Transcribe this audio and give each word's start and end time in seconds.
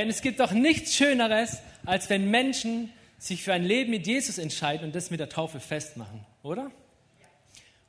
Und 0.00 0.08
es 0.08 0.22
gibt 0.22 0.40
doch 0.40 0.52
nichts 0.52 0.96
Schöneres, 0.96 1.58
als 1.84 2.08
wenn 2.08 2.30
Menschen 2.30 2.90
sich 3.18 3.42
für 3.42 3.52
ein 3.52 3.62
Leben 3.62 3.90
mit 3.90 4.06
Jesus 4.06 4.38
entscheiden 4.38 4.86
und 4.86 4.94
das 4.94 5.10
mit 5.10 5.20
der 5.20 5.28
Taufe 5.28 5.60
festmachen, 5.60 6.24
oder? 6.42 6.70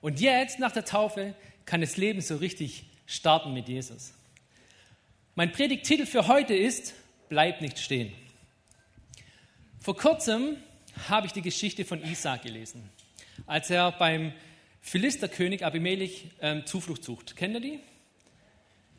Und 0.02 0.20
jetzt, 0.20 0.60
nach 0.60 0.74
der 0.74 0.84
Taufe, 0.84 1.34
kann 1.66 1.80
das 1.80 1.96
Leben 1.96 2.20
so 2.20 2.36
richtig 2.36 2.84
starten 3.06 3.54
mit 3.54 3.70
Jesus. 3.70 4.14
Mein 5.36 5.54
Predigttitel 5.54 6.06
für 6.06 6.28
heute 6.28 6.54
ist, 6.54 6.94
bleib 7.30 7.62
nicht 7.62 7.80
stehen. 7.80 8.12
Vor 9.80 9.96
kurzem 9.96 10.58
habe 11.08 11.28
ich 11.28 11.32
die 11.32 11.42
Geschichte 11.42 11.86
von 11.86 12.04
Isaac 12.04 12.42
gelesen, 12.42 12.90
als 13.48 13.70
er 13.70 13.94
beim 13.94 14.34
Philisterkönig 14.82 15.66
Abimelech 15.66 16.26
ähm, 16.42 16.66
Zuflucht 16.66 17.06
sucht. 17.06 17.38
Kennt 17.38 17.56
ihr 17.56 17.62
die? 17.62 17.80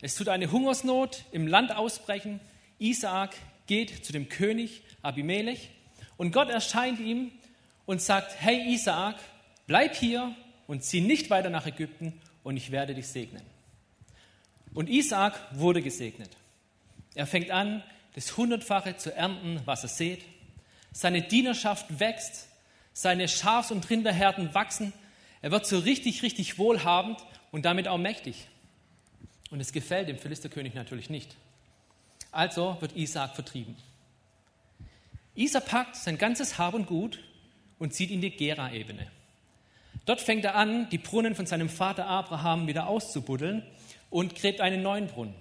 Es 0.01 0.15
tut 0.15 0.27
eine 0.27 0.51
Hungersnot 0.51 1.23
im 1.31 1.45
Land 1.45 1.71
ausbrechen. 1.71 2.39
Isaac 2.79 3.35
geht 3.67 4.05
zu 4.05 4.11
dem 4.11 4.29
König 4.29 4.81
Abimelech 5.01 5.69
und 6.17 6.31
Gott 6.31 6.49
erscheint 6.49 6.99
ihm 6.99 7.31
und 7.85 8.01
sagt, 8.01 8.39
hey 8.39 8.73
Isaac, 8.73 9.15
bleib 9.67 9.95
hier 9.95 10.35
und 10.67 10.83
zieh 10.83 11.01
nicht 11.01 11.29
weiter 11.29 11.49
nach 11.49 11.65
Ägypten 11.65 12.19
und 12.43 12.57
ich 12.57 12.71
werde 12.71 12.93
dich 12.93 13.07
segnen. 13.07 13.43
Und 14.73 14.89
Isaac 14.89 15.39
wurde 15.51 15.81
gesegnet. 15.81 16.29
Er 17.15 17.27
fängt 17.27 17.49
an, 17.49 17.81
das 18.13 18.37
Hundertfache 18.37 18.97
zu 18.97 19.13
ernten, 19.15 19.61
was 19.65 19.83
er 19.83 19.89
sät. 19.89 20.21
Seine 20.91 21.21
Dienerschaft 21.21 21.99
wächst, 21.99 22.47
seine 22.93 23.27
Schafs- 23.27 23.71
und 23.71 23.89
Rinderherden 23.89 24.53
wachsen. 24.53 24.93
Er 25.41 25.51
wird 25.51 25.65
so 25.65 25.79
richtig, 25.79 26.23
richtig 26.23 26.57
wohlhabend 26.57 27.19
und 27.51 27.65
damit 27.65 27.87
auch 27.87 27.97
mächtig. 27.97 28.47
Und 29.49 29.59
es 29.59 29.71
gefällt 29.71 30.09
dem 30.09 30.17
Philisterkönig 30.17 30.73
natürlich 30.73 31.09
nicht. 31.09 31.35
Also 32.35 32.75
wird 32.81 32.97
Isaac 32.97 33.33
vertrieben. 33.33 33.77
Isaac 35.35 35.65
packt 35.67 35.95
sein 35.95 36.17
ganzes 36.17 36.57
Hab 36.57 36.73
und 36.73 36.85
Gut 36.85 37.19
und 37.79 37.93
zieht 37.93 38.11
in 38.11 38.19
die 38.19 38.31
Gera-Ebene. 38.31 39.07
Dort 40.05 40.19
fängt 40.19 40.43
er 40.43 40.55
an, 40.55 40.89
die 40.89 40.97
Brunnen 40.97 41.33
von 41.33 41.45
seinem 41.45 41.69
Vater 41.69 42.07
Abraham 42.07 42.67
wieder 42.67 42.87
auszubuddeln 42.87 43.63
und 44.09 44.35
gräbt 44.35 44.59
einen 44.59 44.83
neuen 44.83 45.07
Brunnen. 45.07 45.33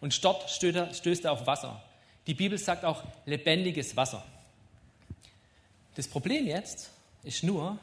Und 0.00 0.24
dort 0.24 0.48
stößt 0.48 1.24
er 1.24 1.32
auf 1.32 1.48
Wasser. 1.48 1.82
Die 2.28 2.34
Bibel 2.34 2.56
sagt 2.56 2.84
auch 2.84 3.02
lebendiges 3.26 3.96
Wasser. 3.96 4.24
Das 5.96 6.06
Problem 6.06 6.46
jetzt 6.46 6.92
ist 7.24 7.42
nur, 7.42 7.80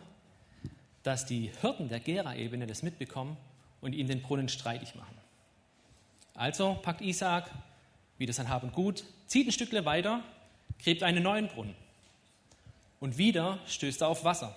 dass 1.03 1.25
die 1.25 1.51
Hirten 1.59 1.89
der 1.89 1.99
Gera-Ebene 1.99 2.67
das 2.67 2.83
mitbekommen 2.83 3.35
und 3.81 3.91
ihn 3.91 4.07
den 4.07 4.21
Brunnen 4.21 4.47
streitig 4.47 4.95
machen. 4.95 5.17
Also 6.33 6.79
packt 6.81 7.01
Wieder 8.17 8.33
sein 8.33 8.49
Hab 8.49 8.63
und 8.63 8.73
Gut, 8.73 9.03
zieht 9.27 9.47
ein 9.47 9.51
Stückle 9.51 9.85
weiter, 9.85 10.23
gräbt 10.83 11.03
einen 11.03 11.23
neuen 11.23 11.47
Brunnen. 11.47 11.75
Und 12.99 13.17
wieder 13.17 13.59
stößt 13.67 14.01
er 14.01 14.07
auf 14.07 14.23
Wasser. 14.23 14.55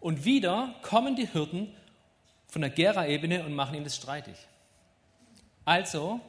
Und 0.00 0.24
wieder 0.24 0.74
kommen 0.82 1.16
die 1.16 1.26
Hirten 1.26 1.74
von 2.46 2.62
der 2.62 2.70
Gera-Ebene 2.70 3.44
und 3.44 3.54
machen 3.54 3.74
ihm 3.74 3.84
das 3.84 3.96
streitig. 3.96 4.36
Also 5.64 6.20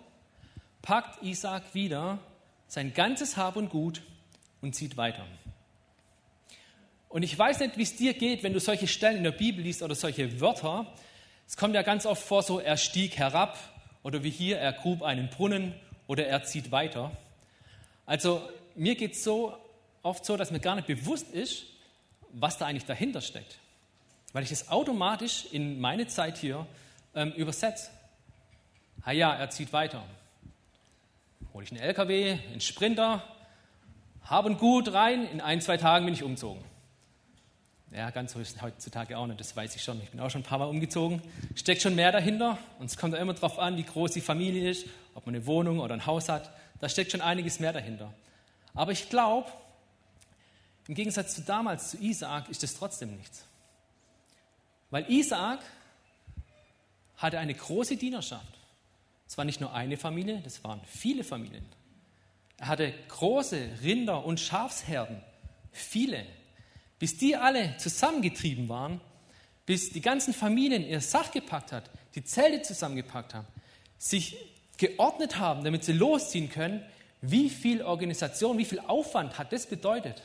packt 0.82 1.24
Isaac 1.24 1.74
wieder 1.74 2.20
sein 2.68 2.94
ganzes 2.94 3.38
Hab 3.38 3.56
und 3.56 3.70
Gut 3.70 4.02
und 4.62 4.76
zieht 4.76 4.98
weiter. 4.98 5.26
Und 7.08 7.24
ich 7.24 7.38
weiß 7.38 7.60
nicht, 7.60 7.78
wie 7.78 7.84
es 7.84 7.96
dir 7.96 8.14
geht, 8.14 8.44
wenn 8.44 8.54
du 8.54 8.60
solche 8.60 8.88
Stellen 8.88 9.18
in 9.18 9.24
der 9.24 9.32
Bibel 9.32 9.64
liest 9.64 9.82
oder 9.82 9.96
solche 9.96 10.40
Wörter. 10.42 10.86
Es 11.48 11.58
kommt 11.58 11.74
ja 11.74 11.82
ganz 11.82 12.06
oft 12.06 12.22
vor, 12.22 12.44
so 12.44 12.60
er 12.60 12.78
stieg 12.78 13.18
herab 13.18 13.58
oder 14.04 14.24
wie 14.24 14.30
hier, 14.30 14.60
er 14.60 14.74
grub 14.74 15.02
einen 15.02 15.30
Brunnen 15.30 15.74
oder 16.10 16.26
er 16.26 16.44
zieht 16.44 16.72
weiter. 16.72 17.12
Also 18.08 18.42
mir 18.74 18.96
geht 18.96 19.14
es 19.14 19.24
so 19.24 19.56
oft 20.02 20.26
so, 20.26 20.38
dass 20.38 20.50
mir 20.50 20.60
gar 20.60 20.76
nicht 20.76 20.88
bewusst 20.88 21.30
ist, 21.32 21.66
was 22.34 22.58
da 22.58 22.66
eigentlich 22.66 22.86
dahinter 22.86 23.22
steckt. 23.22 23.60
Weil 24.34 24.44
ich 24.44 24.52
es 24.52 24.70
automatisch 24.70 25.46
in 25.52 25.80
meine 25.80 26.08
Zeit 26.08 26.40
hier 26.40 26.66
ähm, 27.14 27.32
übersetze. 27.34 27.92
Ah 29.04 29.12
ja, 29.12 29.36
er 29.36 29.52
zieht 29.52 29.72
weiter. 29.72 30.04
Hole 31.54 31.64
ich 31.64 31.72
einen 31.72 31.82
LKW, 31.82 32.32
einen 32.32 32.62
Sprinter, 32.62 33.24
haben 34.24 34.58
gut 34.58 34.92
rein, 34.92 35.28
in 35.28 35.42
ein, 35.42 35.62
zwei 35.62 35.78
Tagen 35.78 36.06
bin 36.06 36.16
ich 36.16 36.24
umzogen. 36.24 36.64
Ja, 37.92 38.12
ganz 38.12 38.34
so 38.34 38.40
ist 38.40 38.56
es 38.56 38.62
heutzutage 38.62 39.18
auch 39.18 39.26
nicht, 39.26 39.40
das 39.40 39.56
weiß 39.56 39.76
ich 39.76 39.84
schon. 39.84 40.00
Ich 40.02 40.12
bin 40.12 40.20
auch 40.20 40.30
schon 40.30 40.42
ein 40.42 40.46
paar 40.46 40.60
Mal 40.60 40.66
umgezogen. 40.66 41.22
Steckt 41.56 41.82
schon 41.82 41.96
mehr 41.96 42.12
dahinter 42.12 42.60
und 42.78 42.86
es 42.86 42.98
kommt 42.98 43.16
immer 43.16 43.34
darauf 43.34 43.58
an, 43.58 43.78
wie 43.78 43.84
groß 43.84 44.12
die 44.12 44.22
Familie 44.22 44.70
ist, 44.70 44.86
ob 45.16 45.26
man 45.26 45.36
eine 45.36 45.46
Wohnung 45.48 45.80
oder 45.80 45.96
ein 45.96 46.06
Haus 46.06 46.30
hat. 46.30 46.52
Da 46.80 46.88
steckt 46.88 47.12
schon 47.12 47.22
einiges 47.22 47.60
mehr 47.60 47.74
dahinter. 47.74 48.14
Aber 48.76 48.92
ich 48.92 49.10
glaube, 49.10 49.50
im 50.88 50.94
Gegensatz 50.94 51.36
zu 51.36 51.42
damals, 51.42 51.90
zu 51.92 51.98
Isaak, 51.98 52.50
ist 52.50 52.62
das 52.62 52.76
trotzdem 52.76 53.16
nichts. 53.16 53.44
Weil 54.92 55.10
Isaak 55.10 55.60
hatte 57.18 57.40
eine 57.40 57.54
große 57.54 57.98
Dienerschaft. 57.98 58.46
Es 59.28 59.38
war 59.38 59.46
nicht 59.46 59.62
nur 59.62 59.74
eine 59.74 59.98
Familie, 59.98 60.42
das 60.44 60.64
waren 60.64 60.82
viele 60.86 61.24
Familien. 61.24 61.66
Er 62.58 62.68
hatte 62.68 62.94
große 63.08 63.80
Rinder- 63.82 64.26
und 64.26 64.40
Schafsherden, 64.40 65.22
viele. 65.72 66.26
Bis 67.00 67.18
die 67.18 67.36
alle 67.36 67.78
zusammengetrieben 67.78 68.68
waren, 68.70 69.02
bis 69.66 69.92
die 69.92 70.02
ganzen 70.02 70.34
Familien 70.34 70.86
ihr 70.86 71.02
Sach 71.02 71.32
gepackt 71.32 71.72
hat, 71.72 71.90
die 72.16 72.24
Zelte 72.24 72.62
zusammengepackt 72.62 73.34
haben, 73.34 73.48
sich 73.98 74.38
geordnet 74.78 75.38
haben, 75.38 75.64
damit 75.64 75.84
sie 75.84 75.94
losziehen 75.94 76.50
können, 76.50 76.84
wie 77.22 77.50
viel 77.50 77.82
Organisation, 77.82 78.58
wie 78.58 78.66
viel 78.66 78.80
Aufwand 78.80 79.38
hat 79.38 79.52
das 79.52 79.66
bedeutet? 79.66 80.22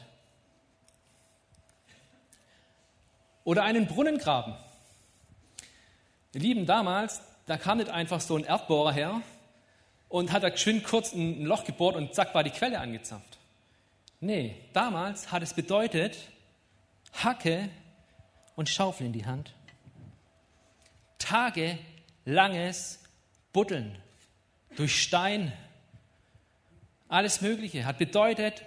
Oder 3.42 3.64
einen 3.64 3.86
Brunnen 3.86 4.18
graben. 4.18 4.54
Ihr 6.32 6.40
Lieben, 6.40 6.66
damals, 6.66 7.20
da 7.46 7.56
kam 7.56 7.78
nicht 7.78 7.90
einfach 7.90 8.20
so 8.20 8.36
ein 8.36 8.44
Erdbohrer 8.44 8.92
her 8.92 9.22
und 10.08 10.32
hat 10.32 10.42
da 10.42 10.48
geschwind 10.48 10.84
kurz 10.84 11.12
ein 11.12 11.44
Loch 11.44 11.64
gebohrt 11.64 11.96
und 11.96 12.14
zack 12.14 12.34
war 12.34 12.42
die 12.42 12.50
Quelle 12.50 12.80
angezapft. 12.80 13.38
Nee, 14.20 14.56
damals 14.72 15.30
hat 15.30 15.42
es 15.42 15.52
bedeutet, 15.52 16.16
Hacke 17.22 17.70
und 18.56 18.68
Schaufel 18.68 19.06
in 19.06 19.12
die 19.12 19.26
Hand. 19.26 19.54
Tagelanges 21.18 23.00
Buddeln 23.52 23.96
durch 24.76 25.00
Stein, 25.00 25.52
alles 27.08 27.40
Mögliche, 27.40 27.86
hat 27.86 27.98
bedeutet 27.98 28.64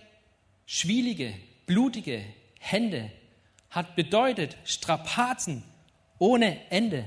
schwielige, 0.65 1.33
blutige 1.65 2.23
Hände, 2.59 3.11
hat 3.69 3.95
bedeutet 3.95 4.57
Strapazen 4.63 5.63
ohne 6.17 6.69
Ende. 6.71 7.05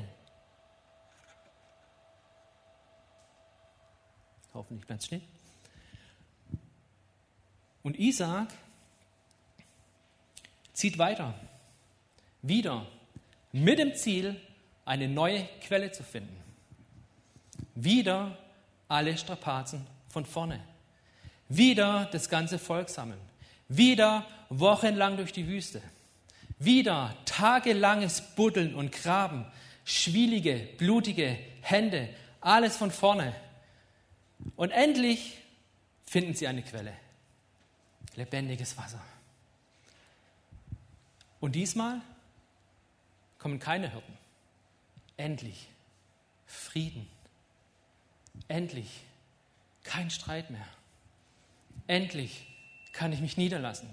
Hoffentlich 4.53 4.87
bleibt 4.87 5.01
es 5.01 5.07
stehen. 5.07 5.23
Und 7.83 7.99
Isaac 7.99 8.49
zieht 10.81 10.97
weiter, 10.97 11.35
wieder 12.41 12.87
mit 13.53 13.79
dem 13.79 13.95
Ziel, 13.95 14.41
eine 14.87 15.09
neue 15.09 15.47
Quelle 15.61 15.93
zu 15.93 16.03
finden. 16.03 16.35
Wieder 17.75 18.39
alle 18.89 19.17
Strapazen 19.19 19.87
von 20.09 20.25
vorne. 20.25 20.59
Wieder 21.51 22.09
das 22.13 22.31
ganze 22.31 22.59
Volk 22.59 22.89
sammeln. 22.89 23.21
Wieder 23.69 24.27
wochenlang 24.49 25.19
durch 25.19 25.33
die 25.33 25.47
Wüste. 25.47 25.83
Wieder 26.59 27.15
tagelanges 27.27 28.23
Buddeln 28.35 28.75
und 28.75 28.91
Graben. 28.91 29.45
Schwielige, 29.85 30.67
blutige 30.79 31.39
Hände. 31.61 32.09
Alles 32.41 32.79
von 32.79 32.91
vorne. 32.91 33.35
Und 34.57 34.71
endlich 34.71 35.37
finden 36.07 36.33
sie 36.35 36.47
eine 36.47 36.63
Quelle. 36.63 36.95
Lebendiges 38.17 38.79
Wasser. 38.79 39.03
Und 41.41 41.55
diesmal 41.55 42.01
kommen 43.39 43.59
keine 43.59 43.91
Hirten. 43.91 44.19
Endlich 45.17 45.69
Frieden. 46.47 47.09
Endlich 48.49 49.03
kein 49.83 50.11
Streit 50.11 50.51
mehr. 50.51 50.67
Endlich 51.87 52.47
kann 52.93 53.13
ich 53.13 53.21
mich 53.21 53.37
niederlassen. 53.37 53.93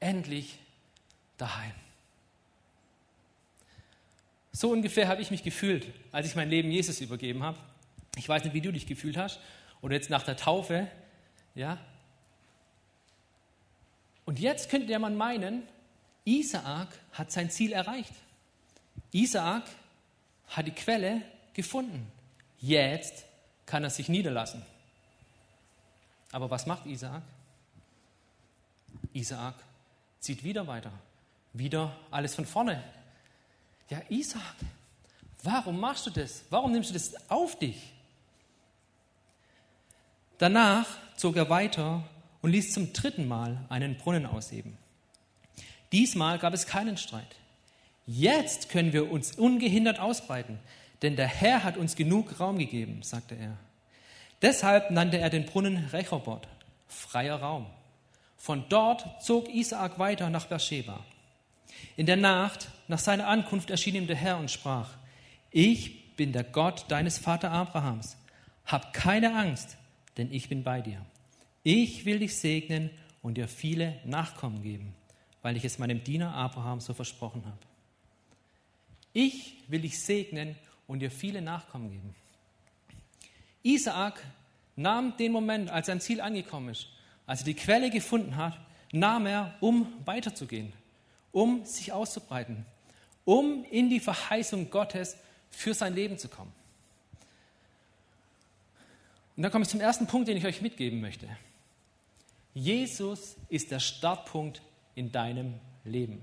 Endlich 0.00 0.58
daheim. 1.38 1.72
So 4.52 4.70
ungefähr 4.70 5.08
habe 5.08 5.22
ich 5.22 5.30
mich 5.30 5.42
gefühlt, 5.42 5.86
als 6.10 6.26
ich 6.26 6.36
mein 6.36 6.50
Leben 6.50 6.70
Jesus 6.70 7.00
übergeben 7.00 7.42
habe. 7.42 7.58
Ich 8.16 8.28
weiß 8.28 8.44
nicht, 8.44 8.52
wie 8.52 8.60
du 8.60 8.72
dich 8.72 8.86
gefühlt 8.86 9.16
hast 9.16 9.40
oder 9.80 9.94
jetzt 9.94 10.10
nach 10.10 10.22
der 10.22 10.36
Taufe, 10.36 10.88
ja. 11.54 11.78
Und 14.24 14.38
jetzt 14.38 14.70
könnte 14.70 14.98
man 14.98 15.16
meinen, 15.16 15.62
Isaak 16.24 16.88
hat 17.12 17.32
sein 17.32 17.50
Ziel 17.50 17.72
erreicht. 17.72 18.12
Isaak 19.10 19.64
hat 20.48 20.66
die 20.66 20.72
Quelle 20.72 21.22
gefunden. 21.54 22.10
Jetzt 22.60 23.24
kann 23.66 23.82
er 23.84 23.90
sich 23.90 24.08
niederlassen. 24.08 24.62
Aber 26.30 26.50
was 26.50 26.66
macht 26.66 26.86
Isaak? 26.86 27.22
Isaak 29.12 29.54
zieht 30.20 30.44
wieder 30.44 30.66
weiter. 30.66 30.92
Wieder 31.52 31.96
alles 32.10 32.34
von 32.34 32.46
vorne. 32.46 32.82
Ja, 33.90 34.00
Isaak, 34.08 34.56
warum 35.42 35.78
machst 35.78 36.06
du 36.06 36.10
das? 36.10 36.44
Warum 36.48 36.72
nimmst 36.72 36.90
du 36.90 36.94
das 36.94 37.30
auf 37.30 37.58
dich? 37.58 37.92
Danach 40.38 40.86
zog 41.16 41.36
er 41.36 41.50
weiter 41.50 42.02
und 42.40 42.50
ließ 42.50 42.72
zum 42.72 42.92
dritten 42.92 43.28
Mal 43.28 43.64
einen 43.68 43.96
Brunnen 43.96 44.26
ausheben. 44.26 44.78
Diesmal 45.92 46.38
gab 46.38 46.54
es 46.54 46.66
keinen 46.66 46.96
Streit. 46.96 47.36
Jetzt 48.06 48.70
können 48.70 48.92
wir 48.92 49.10
uns 49.12 49.32
ungehindert 49.32 50.00
ausbreiten, 50.00 50.58
denn 51.02 51.16
der 51.16 51.28
Herr 51.28 51.62
hat 51.62 51.76
uns 51.76 51.94
genug 51.94 52.40
Raum 52.40 52.58
gegeben, 52.58 53.02
sagte 53.02 53.34
er. 53.34 53.56
Deshalb 54.40 54.90
nannte 54.90 55.18
er 55.18 55.30
den 55.30 55.44
Brunnen 55.46 55.88
Rechobot, 55.92 56.48
freier 56.88 57.36
Raum. 57.36 57.66
Von 58.36 58.64
dort 58.68 59.22
zog 59.22 59.48
Isaak 59.48 59.98
weiter 60.00 60.30
nach 60.30 60.46
Beersheba. 60.46 61.04
In 61.96 62.06
der 62.06 62.16
Nacht 62.16 62.68
nach 62.88 62.98
seiner 62.98 63.28
Ankunft 63.28 63.70
erschien 63.70 63.94
ihm 63.94 64.06
der 64.08 64.16
Herr 64.16 64.38
und 64.38 64.50
sprach, 64.50 64.90
ich 65.52 66.16
bin 66.16 66.32
der 66.32 66.44
Gott 66.44 66.86
deines 66.88 67.18
Vater 67.18 67.52
Abrahams. 67.52 68.16
Hab 68.66 68.92
keine 68.92 69.34
Angst, 69.36 69.76
denn 70.16 70.32
ich 70.32 70.48
bin 70.48 70.64
bei 70.64 70.80
dir. 70.80 71.04
Ich 71.62 72.04
will 72.04 72.18
dich 72.18 72.36
segnen 72.36 72.90
und 73.22 73.34
dir 73.34 73.46
viele 73.46 74.00
Nachkommen 74.04 74.62
geben, 74.62 74.94
weil 75.42 75.56
ich 75.56 75.64
es 75.64 75.78
meinem 75.78 76.02
Diener 76.02 76.34
Abraham 76.34 76.80
so 76.80 76.94
versprochen 76.94 77.44
habe. 77.44 77.58
Ich 79.12 79.56
will 79.68 79.82
dich 79.82 80.00
segnen 80.00 80.56
und 80.86 81.00
dir 81.00 81.10
viele 81.10 81.42
Nachkommen 81.42 81.90
geben. 81.90 82.14
Isaak 83.62 84.24
nahm 84.76 85.16
den 85.16 85.32
Moment, 85.32 85.70
als 85.70 85.86
sein 85.86 86.00
Ziel 86.00 86.20
angekommen 86.20 86.70
ist, 86.70 86.88
als 87.26 87.40
er 87.40 87.46
die 87.46 87.54
Quelle 87.54 87.90
gefunden 87.90 88.36
hat, 88.36 88.58
nahm 88.92 89.26
er, 89.26 89.54
um 89.60 89.92
weiterzugehen, 90.04 90.72
um 91.30 91.64
sich 91.64 91.92
auszubreiten, 91.92 92.64
um 93.24 93.64
in 93.70 93.90
die 93.90 94.00
Verheißung 94.00 94.70
Gottes 94.70 95.16
für 95.50 95.74
sein 95.74 95.94
Leben 95.94 96.18
zu 96.18 96.28
kommen. 96.28 96.52
Und 99.36 99.42
dann 99.42 99.52
komme 99.52 99.64
ich 99.64 99.70
zum 99.70 99.80
ersten 99.80 100.06
Punkt, 100.06 100.28
den 100.28 100.36
ich 100.36 100.44
euch 100.44 100.60
mitgeben 100.60 101.00
möchte. 101.00 101.28
Jesus 102.54 103.36
ist 103.48 103.70
der 103.70 103.80
Startpunkt 103.80 104.60
in 104.94 105.12
deinem 105.12 105.54
Leben. 105.84 106.22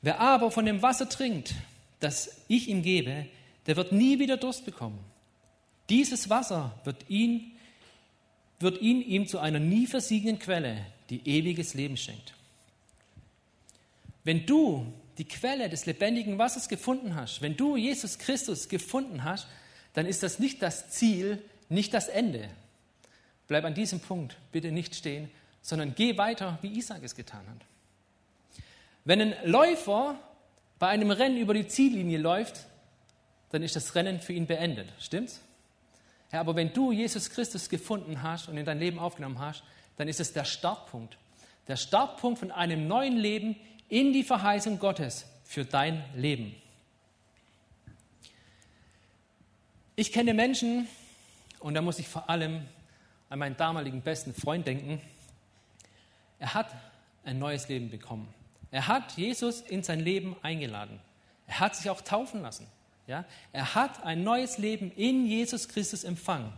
Wer 0.00 0.20
aber 0.20 0.50
von 0.50 0.66
dem 0.66 0.82
Wasser 0.82 1.08
trinkt, 1.08 1.54
das 2.00 2.42
ich 2.48 2.68
ihm 2.68 2.82
gebe, 2.82 3.26
der 3.66 3.76
wird 3.76 3.92
nie 3.92 4.18
wieder 4.18 4.36
Durst 4.36 4.64
bekommen. 4.64 4.98
Dieses 5.88 6.28
Wasser 6.28 6.78
wird 6.84 7.08
ihn, 7.08 7.52
wird 8.58 8.80
ihn 8.80 9.00
ihm 9.00 9.26
zu 9.26 9.38
einer 9.38 9.60
nie 9.60 9.86
versiegenden 9.86 10.38
Quelle, 10.38 10.86
die 11.10 11.26
ewiges 11.28 11.74
Leben 11.74 11.96
schenkt. 11.96 12.34
Wenn 14.24 14.46
du 14.46 14.92
die 15.18 15.24
Quelle 15.26 15.68
des 15.68 15.86
lebendigen 15.86 16.38
Wassers 16.38 16.68
gefunden 16.68 17.14
hast, 17.14 17.42
wenn 17.42 17.56
du 17.56 17.76
Jesus 17.76 18.18
Christus 18.18 18.68
gefunden 18.68 19.24
hast, 19.24 19.46
dann 19.94 20.06
ist 20.06 20.22
das 20.22 20.38
nicht 20.38 20.62
das 20.62 20.90
Ziel, 20.90 21.42
nicht 21.68 21.92
das 21.94 22.08
Ende. 22.08 22.48
Bleib 23.46 23.64
an 23.64 23.74
diesem 23.74 24.00
Punkt 24.00 24.36
bitte 24.50 24.72
nicht 24.72 24.94
stehen, 24.94 25.30
sondern 25.62 25.94
geh 25.94 26.18
weiter, 26.18 26.58
wie 26.60 26.76
Isaac 26.76 27.02
es 27.02 27.14
getan 27.14 27.46
hat. 27.48 27.66
Wenn 29.04 29.20
ein 29.20 29.34
Läufer 29.44 30.18
bei 30.78 30.88
einem 30.88 31.10
Rennen 31.10 31.38
über 31.38 31.54
die 31.54 31.66
Ziellinie 31.66 32.18
läuft, 32.18 32.66
dann 33.50 33.62
ist 33.62 33.76
das 33.76 33.94
Rennen 33.94 34.20
für 34.20 34.32
ihn 34.32 34.46
beendet. 34.46 34.88
Stimmt's? 35.00 35.40
Ja, 36.32 36.40
aber 36.40 36.56
wenn 36.56 36.72
du 36.72 36.92
Jesus 36.92 37.30
Christus 37.30 37.68
gefunden 37.68 38.22
hast 38.22 38.48
und 38.48 38.56
in 38.56 38.64
dein 38.64 38.78
Leben 38.78 38.98
aufgenommen 38.98 39.38
hast, 39.38 39.62
dann 39.96 40.08
ist 40.08 40.20
es 40.20 40.32
der 40.32 40.44
Startpunkt. 40.44 41.18
Der 41.68 41.76
Startpunkt 41.76 42.38
von 42.38 42.50
einem 42.50 42.88
neuen 42.88 43.16
Leben 43.16 43.56
in 43.88 44.12
die 44.12 44.24
Verheißung 44.24 44.78
Gottes 44.78 45.26
für 45.44 45.64
dein 45.64 46.02
Leben. 46.16 46.54
Ich 49.94 50.10
kenne 50.10 50.32
Menschen, 50.32 50.88
und 51.60 51.74
da 51.74 51.82
muss 51.82 51.98
ich 51.98 52.08
vor 52.08 52.30
allem 52.30 52.62
an 53.28 53.38
meinen 53.38 53.56
damaligen 53.56 54.00
besten 54.00 54.34
Freund 54.34 54.66
denken. 54.66 55.00
Er 56.42 56.54
hat 56.54 56.74
ein 57.24 57.38
neues 57.38 57.68
Leben 57.68 57.88
bekommen. 57.88 58.26
Er 58.72 58.88
hat 58.88 59.12
Jesus 59.12 59.60
in 59.60 59.84
sein 59.84 60.00
Leben 60.00 60.34
eingeladen. 60.42 60.98
Er 61.46 61.60
hat 61.60 61.76
sich 61.76 61.88
auch 61.88 62.00
taufen 62.00 62.42
lassen. 62.42 62.66
Ja? 63.06 63.24
Er 63.52 63.76
hat 63.76 64.02
ein 64.02 64.24
neues 64.24 64.58
Leben 64.58 64.90
in 64.96 65.24
Jesus 65.24 65.68
Christus 65.68 66.02
empfangen. 66.02 66.52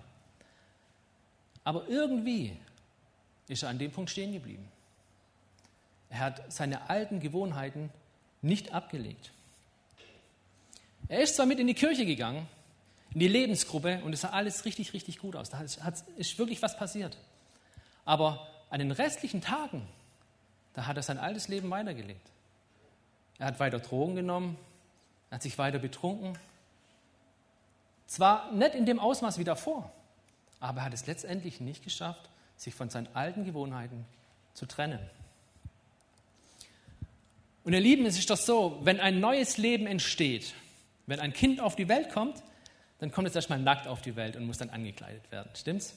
Aber 1.64 1.86
irgendwie 1.86 2.56
ist 3.46 3.62
er 3.62 3.68
an 3.68 3.78
dem 3.78 3.92
Punkt 3.92 4.08
stehen 4.08 4.32
geblieben. 4.32 4.66
Er 6.08 6.20
hat 6.20 6.50
seine 6.50 6.88
alten 6.88 7.20
Gewohnheiten 7.20 7.90
nicht 8.40 8.72
abgelegt. 8.72 9.32
Er 11.08 11.20
ist 11.20 11.36
zwar 11.36 11.44
mit 11.44 11.58
in 11.58 11.66
die 11.66 11.74
Kirche 11.74 12.06
gegangen, 12.06 12.48
in 13.12 13.20
die 13.20 13.28
Lebensgruppe 13.28 14.00
und 14.02 14.14
es 14.14 14.22
sah 14.22 14.30
alles 14.30 14.64
richtig, 14.64 14.94
richtig 14.94 15.18
gut 15.18 15.36
aus. 15.36 15.50
Da 15.50 15.60
ist 16.16 16.38
wirklich 16.38 16.62
was 16.62 16.74
passiert. 16.78 17.18
Aber 18.06 18.48
an 18.70 18.78
den 18.78 18.90
restlichen 18.90 19.40
Tagen, 19.40 19.86
da 20.74 20.86
hat 20.86 20.96
er 20.96 21.02
sein 21.02 21.18
altes 21.18 21.48
Leben 21.48 21.70
weitergelebt. 21.70 22.30
Er 23.38 23.46
hat 23.46 23.60
weiter 23.60 23.78
Drogen 23.78 24.14
genommen, 24.16 24.56
er 25.30 25.36
hat 25.36 25.42
sich 25.42 25.58
weiter 25.58 25.78
betrunken. 25.78 26.38
Zwar 28.06 28.52
nicht 28.52 28.74
in 28.74 28.86
dem 28.86 28.98
Ausmaß 28.98 29.38
wie 29.38 29.44
davor, 29.44 29.90
aber 30.60 30.80
er 30.80 30.84
hat 30.84 30.94
es 30.94 31.06
letztendlich 31.06 31.60
nicht 31.60 31.82
geschafft, 31.82 32.28
sich 32.56 32.74
von 32.74 32.90
seinen 32.90 33.08
alten 33.14 33.44
Gewohnheiten 33.44 34.04
zu 34.54 34.66
trennen. 34.66 35.00
Und 37.64 37.72
ihr 37.72 37.80
Lieben, 37.80 38.04
es 38.06 38.18
ist 38.18 38.28
doch 38.30 38.36
so, 38.36 38.78
wenn 38.82 39.00
ein 39.00 39.20
neues 39.20 39.56
Leben 39.56 39.86
entsteht, 39.86 40.54
wenn 41.06 41.18
ein 41.18 41.32
Kind 41.32 41.60
auf 41.60 41.76
die 41.76 41.88
Welt 41.88 42.10
kommt, 42.10 42.42
dann 42.98 43.10
kommt 43.10 43.26
es 43.28 43.34
erstmal 43.34 43.58
nackt 43.58 43.86
auf 43.86 44.02
die 44.02 44.16
Welt 44.16 44.36
und 44.36 44.46
muss 44.46 44.58
dann 44.58 44.70
angekleidet 44.70 45.30
werden. 45.30 45.50
Stimmt's? 45.54 45.94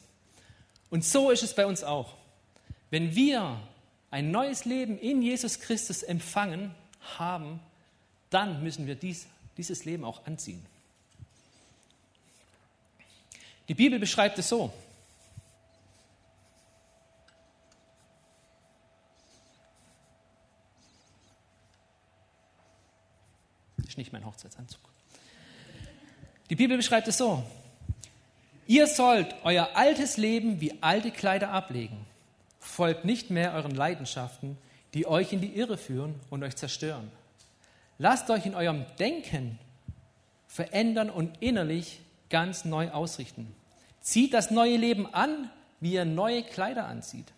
Und 0.90 1.04
so 1.04 1.30
ist 1.30 1.44
es 1.44 1.54
bei 1.54 1.66
uns 1.66 1.84
auch. 1.84 2.16
Wenn 2.90 3.16
wir 3.16 3.60
ein 4.12 4.32
neues 4.32 4.66
Leben 4.66 4.98
in 4.98 5.22
Jesus 5.22 5.60
Christus 5.60 6.04
empfangen 6.04 6.74
haben, 7.18 7.60
dann 8.30 8.64
müssen 8.64 8.88
wir 8.88 8.96
dies, 8.96 9.28
dieses 9.58 9.86
Leben 9.86 10.04
auch 10.04 10.26
anziehen. 10.26 10.66
Die 13.68 13.74
Bibel 13.74 14.00
beschreibt 14.00 14.40
es 14.40 14.48
so. 14.48 14.72
Das 23.78 23.88
ist 23.90 23.98
nicht 23.98 24.14
mein 24.14 24.26
Hochzeitsanzug. 24.26 24.80
Die 26.50 26.56
Bibel 26.56 26.78
beschreibt 26.78 27.10
es 27.10 27.18
so. 27.18 27.44
Ihr 28.68 28.88
sollt 28.88 29.36
euer 29.44 29.76
altes 29.76 30.16
Leben 30.16 30.62
wie 30.62 30.82
alte 30.82 31.12
Kleider 31.12 31.52
ablegen. 31.52 32.07
Folgt 32.68 33.06
nicht 33.06 33.32
mehr 33.32 33.54
euren 33.54 33.72
Leidenschaften, 33.72 34.58
die 34.94 35.08
euch 35.08 35.32
in 35.34 35.42
die 35.42 35.56
Irre 35.56 35.78
führen 35.78 36.16
und 36.30 36.44
euch 36.44 36.56
zerstören. 36.56 37.10
Lasst 37.98 38.30
euch 38.30 38.46
in 38.46 38.54
eurem 38.54 38.86
Denken 39.00 39.58
verändern 40.48 41.10
und 41.10 41.42
innerlich 41.42 42.02
ganz 42.30 42.66
neu 42.66 42.92
ausrichten. 42.92 43.56
Zieht 44.02 44.34
das 44.34 44.52
neue 44.52 44.78
Leben 44.78 45.12
an, 45.14 45.50
wie 45.80 45.94
ihr 45.94 46.06
neue 46.06 46.44
Kleider 46.44 46.86
anzieht. 46.86 47.32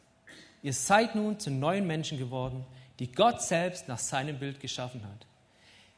Ihr 0.61 0.73
seid 0.73 1.15
nun 1.15 1.39
zu 1.39 1.51
neuen 1.51 1.87
Menschen 1.87 2.17
geworden, 2.17 2.65
die 2.97 3.11
Gott 3.11 3.41
selbst 3.41 3.87
nach 3.87 3.99
seinem 3.99 4.39
Bild 4.39 4.59
geschaffen 4.59 5.03
hat. 5.03 5.25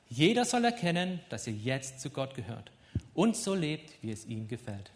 Jeder 0.09 0.45
soll 0.45 0.65
erkennen, 0.65 1.21
dass 1.29 1.47
ihr 1.47 1.53
jetzt 1.53 2.01
zu 2.01 2.09
Gott 2.09 2.35
gehört 2.35 2.69
und 3.15 3.35
so 3.35 3.55
lebt, 3.55 3.91
wie 4.03 4.11
es 4.11 4.25
ihm 4.25 4.47
gefällt. 4.47 4.91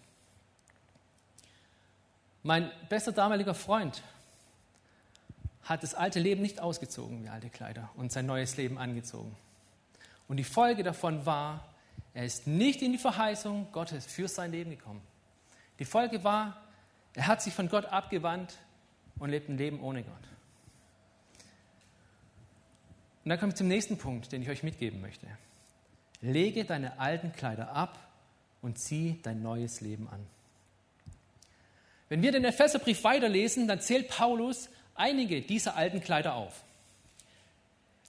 Mein 2.44 2.70
bester 2.89 3.12
damaliger 3.12 3.56
Freund 3.56 4.04
hat 5.66 5.82
das 5.84 5.96
alte 5.96 6.20
Leben 6.20 6.42
nicht 6.42 6.62
ausgezogen 6.62 7.24
wie 7.24 7.30
alte 7.30 7.50
Kleider 7.50 7.90
und 7.96 8.12
sein 8.12 8.26
neues 8.26 8.56
Leben 8.56 8.78
angezogen. 8.78 9.36
Und 10.28 10.38
die 10.38 10.44
Folge 10.44 10.84
davon 10.84 11.26
war, 11.26 11.74
er 12.14 12.24
ist 12.24 12.48
nicht 12.48 12.82
in 12.82 12.94
die 12.94 12.98
Verheißung 12.98 13.68
Gottes 13.72 14.06
für 14.06 14.28
sein 14.28 14.52
Leben 14.52 14.70
gekommen. 14.70 15.02
Die 15.80 15.86
Folge 15.86 16.24
war, 16.24 16.62
er 17.14 17.28
hat 17.28 17.42
sich 17.42 17.54
von 17.54 17.68
Gott 17.68 17.86
abgewandt 17.86 18.58
und 19.20 19.30
lebt 19.30 19.50
ein 19.50 19.58
Leben 19.58 19.82
ohne 19.82 20.04
Gott. 20.04 20.14
Und 23.24 23.30
dann 23.30 23.40
komme 23.40 23.50
ich 23.50 23.56
zum 23.56 23.68
nächsten 23.68 23.98
Punkt, 23.98 24.32
den 24.32 24.44
ich 24.44 24.50
euch 24.50 24.62
mitgeben 24.62 25.02
möchte. 25.02 25.28
Lege 26.22 26.64
deine 26.64 27.00
alten 27.00 27.34
Kleider 27.34 27.72
ab 27.72 27.98
und 28.62 28.78
zieh 28.78 29.20
dein 29.24 29.42
neues 29.42 29.82
Leben 29.82 30.08
an. 30.10 30.26
Wenn 32.08 32.22
wir 32.22 32.32
den 32.32 32.46
Epheserbrief 32.46 33.04
weiterlesen, 33.04 33.68
dann 33.68 33.82
zählt 33.82 34.10
Paulus 34.10 34.70
einige 34.96 35.42
dieser 35.42 35.75
alten 35.75 36.02
Kleider 36.02 36.36
auf. 36.36 36.64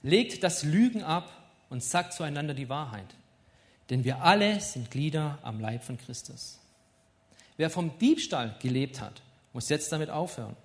Legt 0.01 0.43
das 0.43 0.63
Lügen 0.63 1.03
ab 1.03 1.31
und 1.69 1.83
sagt 1.83 2.13
zueinander 2.13 2.53
die 2.53 2.69
Wahrheit. 2.69 3.15
Denn 3.89 4.03
wir 4.03 4.21
alle 4.21 4.59
sind 4.59 4.91
Glieder 4.91 5.39
am 5.43 5.59
Leib 5.59 5.83
von 5.83 5.97
Christus. 5.97 6.59
Wer 7.57 7.69
vom 7.69 7.97
Diebstahl 7.99 8.55
gelebt 8.61 9.01
hat, 9.01 9.21
muss 9.53 9.69
jetzt 9.69 9.91
damit 9.91 10.09
aufhören. 10.09 10.55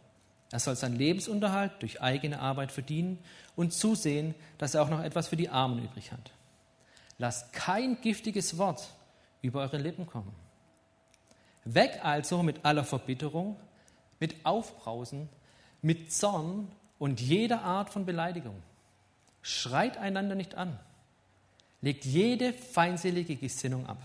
Er 0.51 0.59
soll 0.59 0.77
seinen 0.77 0.97
Lebensunterhalt 0.97 1.73
durch 1.81 2.03
eigene 2.03 2.39
Arbeit 2.41 2.73
verdienen 2.73 3.19
und 3.57 3.73
zusehen, 3.73 4.35
dass 4.59 4.75
er 4.75 4.83
auch 4.83 4.91
noch 4.91 5.03
etwas 5.03 5.29
für 5.29 5.37
die 5.37 5.49
Armen 5.49 5.83
übrig 5.83 6.13
hat. 6.13 6.31
Lasst 7.17 7.53
kein 7.53 8.01
giftiges 8.01 8.59
Wort 8.59 8.87
über 9.41 9.61
eure 9.61 9.79
Lippen 9.79 10.07
kommen. 10.07 10.35
Weg 11.65 12.05
also 12.05 12.43
mit 12.43 12.65
aller 12.65 12.85
Verbitterung, 12.85 13.57
mit 14.21 14.45
Aufbrausen, 14.45 15.29
mit 15.83 16.13
Zorn 16.13 16.71
und 16.99 17.21
jeder 17.21 17.63
Art 17.63 17.91
von 17.91 18.07
Beleidigung. 18.07 18.63
Schreit 19.43 19.99
einander 19.99 20.37
nicht 20.37 20.55
an. 20.55 20.79
Legt 21.81 22.05
jede 22.05 22.53
feindselige 22.53 23.37
Gesinnung 23.37 23.87
ab. 23.87 23.99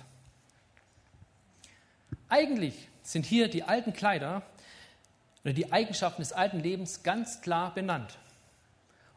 Eigentlich 2.28 2.90
sind 3.04 3.26
hier 3.26 3.48
die 3.48 3.64
alten 3.64 3.94
Kleider 3.94 4.42
oder 5.44 5.54
die 5.54 5.72
Eigenschaften 5.72 6.22
des 6.22 6.34
alten 6.34 6.60
Lebens 6.60 7.04
ganz 7.04 7.42
klar 7.42 7.74
benannt. 7.74 8.18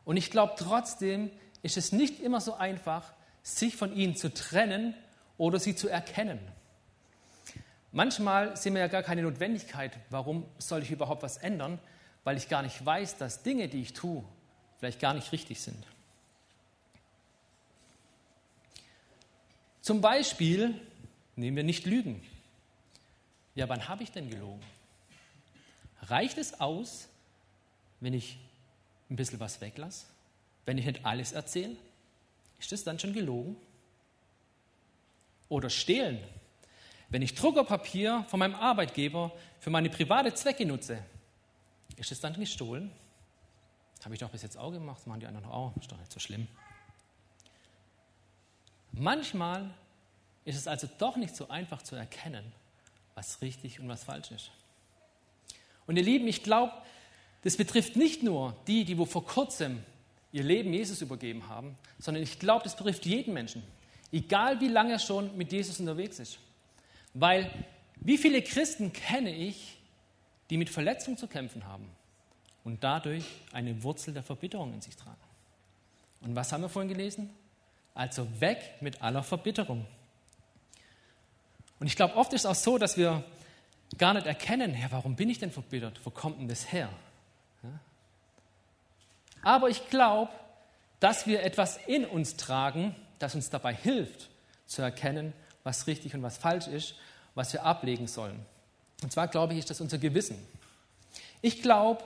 Und 0.04 0.16
ich 0.16 0.30
glaube 0.30 0.54
trotzdem 0.56 1.30
ist 1.62 1.76
es 1.76 1.92
nicht 1.92 2.20
immer 2.20 2.40
so 2.40 2.54
einfach, 2.54 3.12
sich 3.42 3.76
von 3.76 3.94
ihnen 3.96 4.14
zu 4.14 4.32
trennen 4.32 4.94
oder 5.38 5.58
sie 5.58 5.74
zu 5.74 5.88
erkennen. 5.88 6.38
Manchmal 7.92 8.56
sehen 8.56 8.74
wir 8.74 8.80
ja 8.82 8.88
gar 8.88 9.02
keine 9.02 9.22
Notwendigkeit, 9.22 9.92
warum 10.10 10.44
soll 10.58 10.82
ich 10.82 10.90
überhaupt 10.90 11.22
was 11.22 11.38
ändern, 11.38 11.80
weil 12.24 12.36
ich 12.36 12.48
gar 12.48 12.62
nicht 12.62 12.84
weiß, 12.84 13.16
dass 13.16 13.42
Dinge, 13.42 13.68
die 13.68 13.82
ich 13.82 13.92
tue, 13.92 14.24
vielleicht 14.78 15.00
gar 15.00 15.14
nicht 15.14 15.32
richtig 15.32 15.60
sind. 15.60 15.86
Zum 19.82 20.00
Beispiel 20.00 20.78
nehmen 21.36 21.56
wir 21.56 21.64
nicht 21.64 21.86
Lügen. 21.86 22.22
Ja, 23.54 23.68
wann 23.68 23.88
habe 23.88 24.02
ich 24.02 24.12
denn 24.12 24.30
gelogen? 24.30 24.62
Reicht 26.02 26.38
es 26.38 26.60
aus, 26.60 27.08
wenn 28.00 28.14
ich 28.14 28.38
ein 29.10 29.16
bisschen 29.16 29.40
was 29.40 29.60
weglasse? 29.60 30.06
Wenn 30.66 30.78
ich 30.78 30.86
nicht 30.86 31.04
alles 31.04 31.32
erzähle? 31.32 31.76
Ist 32.58 32.72
das 32.72 32.84
dann 32.84 32.98
schon 32.98 33.12
gelogen? 33.12 33.56
Oder 35.48 35.70
stehlen? 35.70 36.20
Wenn 37.08 37.22
ich 37.22 37.34
Druckerpapier 37.34 38.24
von 38.28 38.38
meinem 38.38 38.54
Arbeitgeber 38.54 39.32
für 39.58 39.70
meine 39.70 39.90
private 39.90 40.32
Zwecke 40.32 40.64
nutze, 40.64 41.02
ist 42.00 42.10
es 42.10 42.20
dann 42.20 42.32
gestohlen? 42.32 42.90
Habe 44.04 44.14
ich 44.14 44.20
doch 44.20 44.30
bis 44.30 44.42
jetzt 44.42 44.56
auch 44.56 44.72
gemacht, 44.72 44.98
das 45.00 45.06
machen 45.06 45.20
die 45.20 45.26
anderen 45.26 45.46
auch, 45.46 45.76
ist 45.76 45.92
doch 45.92 45.98
nicht 45.98 46.10
so 46.10 46.18
schlimm. 46.18 46.48
Manchmal 48.92 49.70
ist 50.46 50.56
es 50.56 50.66
also 50.66 50.88
doch 50.98 51.16
nicht 51.16 51.36
so 51.36 51.48
einfach 51.48 51.82
zu 51.82 51.94
erkennen, 51.96 52.52
was 53.14 53.42
richtig 53.42 53.78
und 53.78 53.88
was 53.88 54.02
falsch 54.02 54.30
ist. 54.30 54.50
Und 55.86 55.96
ihr 55.96 56.02
Lieben, 56.02 56.26
ich 56.26 56.42
glaube, 56.42 56.72
das 57.42 57.56
betrifft 57.58 57.96
nicht 57.96 58.22
nur 58.22 58.56
die, 58.66 58.84
die 58.84 58.96
wo 58.96 59.04
vor 59.04 59.26
kurzem 59.26 59.84
ihr 60.32 60.42
Leben 60.42 60.72
Jesus 60.72 61.02
übergeben 61.02 61.48
haben, 61.48 61.76
sondern 61.98 62.22
ich 62.22 62.38
glaube, 62.38 62.64
das 62.64 62.76
betrifft 62.76 63.04
jeden 63.04 63.34
Menschen, 63.34 63.62
egal 64.10 64.60
wie 64.60 64.68
lange 64.68 64.92
er 64.92 64.98
schon 64.98 65.36
mit 65.36 65.52
Jesus 65.52 65.78
unterwegs 65.80 66.18
ist. 66.18 66.38
Weil 67.12 67.50
wie 67.96 68.16
viele 68.16 68.40
Christen 68.40 68.92
kenne 68.92 69.34
ich, 69.34 69.79
die 70.50 70.56
mit 70.56 70.68
Verletzungen 70.68 71.16
zu 71.16 71.28
kämpfen 71.28 71.66
haben 71.66 71.88
und 72.64 72.84
dadurch 72.84 73.24
eine 73.52 73.82
Wurzel 73.82 74.12
der 74.12 74.22
Verbitterung 74.22 74.74
in 74.74 74.80
sich 74.80 74.96
tragen? 74.96 75.16
Und 76.20 76.34
was 76.34 76.52
haben 76.52 76.62
wir 76.62 76.68
vorhin 76.68 76.88
gelesen? 76.88 77.30
Also 77.94 78.28
weg 78.40 78.58
mit 78.80 79.02
aller 79.02 79.22
Verbitterung. 79.22 79.86
Und 81.78 81.86
ich 81.86 81.96
glaube, 81.96 82.16
oft 82.16 82.32
ist 82.32 82.42
es 82.42 82.46
auch 82.46 82.54
so, 82.54 82.76
dass 82.76 82.96
wir 82.96 83.24
gar 83.96 84.14
nicht 84.14 84.26
erkennen, 84.26 84.76
ja, 84.78 84.90
warum 84.90 85.16
bin 85.16 85.30
ich 85.30 85.38
denn 85.38 85.50
verbittert? 85.50 86.00
Wo 86.04 86.10
kommt 86.10 86.38
denn 86.38 86.48
das 86.48 86.70
her? 86.70 86.90
Ja? 87.62 87.80
Aber 89.42 89.68
ich 89.70 89.88
glaube, 89.88 90.30
dass 91.00 91.26
wir 91.26 91.42
etwas 91.42 91.78
in 91.86 92.04
uns 92.04 92.36
tragen, 92.36 92.94
das 93.18 93.34
uns 93.34 93.50
dabei 93.50 93.74
hilft, 93.74 94.28
zu 94.66 94.82
erkennen, 94.82 95.32
was 95.64 95.86
richtig 95.86 96.14
und 96.14 96.22
was 96.22 96.38
falsch 96.38 96.66
ist, 96.68 96.94
was 97.34 97.52
wir 97.52 97.64
ablegen 97.64 98.06
sollen. 98.06 98.44
Und 99.02 99.12
zwar 99.12 99.28
glaube 99.28 99.52
ich, 99.54 99.60
ist 99.60 99.70
das 99.70 99.80
unser 99.80 99.98
Gewissen. 99.98 100.36
Ich 101.42 101.62
glaube, 101.62 102.04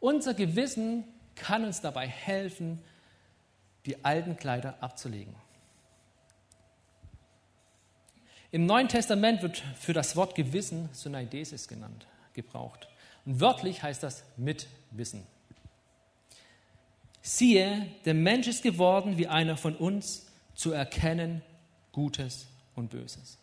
unser 0.00 0.34
Gewissen 0.34 1.04
kann 1.34 1.64
uns 1.64 1.80
dabei 1.80 2.06
helfen, 2.06 2.82
die 3.86 4.04
alten 4.04 4.36
Kleider 4.36 4.76
abzulegen. 4.80 5.34
Im 8.50 8.66
Neuen 8.66 8.88
Testament 8.88 9.42
wird 9.42 9.62
für 9.78 9.92
das 9.92 10.14
Wort 10.14 10.34
Gewissen 10.34 10.88
Synaidesis 10.92 11.66
genannt, 11.66 12.06
gebraucht. 12.34 12.88
Und 13.24 13.40
wörtlich 13.40 13.82
heißt 13.82 14.02
das 14.02 14.22
mit 14.36 14.68
Wissen. 14.90 15.26
Siehe, 17.20 17.86
der 18.04 18.14
Mensch 18.14 18.46
ist 18.46 18.62
geworden 18.62 19.18
wie 19.18 19.26
einer 19.26 19.56
von 19.56 19.74
uns, 19.74 20.26
zu 20.54 20.70
erkennen 20.70 21.42
Gutes 21.90 22.46
und 22.76 22.90
Böses. 22.90 23.38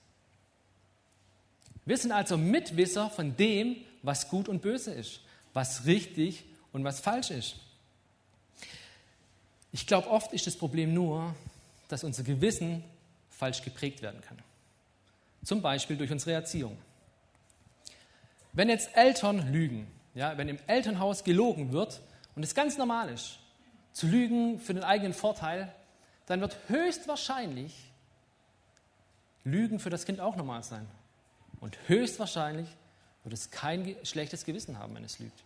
Wir 1.85 1.97
sind 1.97 2.11
also 2.11 2.37
Mitwisser 2.37 3.09
von 3.09 3.35
dem, 3.35 3.77
was 4.03 4.29
gut 4.29 4.47
und 4.47 4.61
böse 4.61 4.93
ist, 4.93 5.21
was 5.53 5.85
richtig 5.85 6.45
und 6.71 6.83
was 6.83 6.99
falsch 6.99 7.31
ist. 7.31 7.55
Ich 9.71 9.87
glaube, 9.87 10.09
oft 10.09 10.33
ist 10.33 10.47
das 10.47 10.55
Problem 10.55 10.93
nur, 10.93 11.33
dass 11.87 12.03
unser 12.03 12.23
Gewissen 12.23 12.83
falsch 13.29 13.63
geprägt 13.63 14.01
werden 14.01 14.21
kann. 14.21 14.37
Zum 15.43 15.61
Beispiel 15.61 15.97
durch 15.97 16.11
unsere 16.11 16.33
Erziehung. 16.33 16.77
Wenn 18.53 18.69
jetzt 18.69 18.95
Eltern 18.95 19.51
lügen, 19.51 19.87
ja, 20.13 20.37
wenn 20.37 20.49
im 20.49 20.59
Elternhaus 20.67 21.23
gelogen 21.23 21.71
wird 21.71 22.01
und 22.35 22.43
es 22.43 22.53
ganz 22.53 22.77
normal 22.77 23.09
ist, 23.09 23.39
zu 23.93 24.07
lügen 24.07 24.59
für 24.59 24.73
den 24.73 24.83
eigenen 24.83 25.13
Vorteil, 25.13 25.73
dann 26.27 26.41
wird 26.41 26.57
höchstwahrscheinlich 26.67 27.73
Lügen 29.43 29.79
für 29.79 29.89
das 29.89 30.05
Kind 30.05 30.19
auch 30.19 30.35
normal 30.35 30.63
sein. 30.63 30.87
Und 31.61 31.77
höchstwahrscheinlich 31.87 32.67
wird 33.23 33.33
es 33.33 33.51
kein 33.51 33.95
schlechtes 34.03 34.43
Gewissen 34.43 34.77
haben, 34.79 34.93
wenn 34.95 35.03
es 35.05 35.19
lügt. 35.19 35.43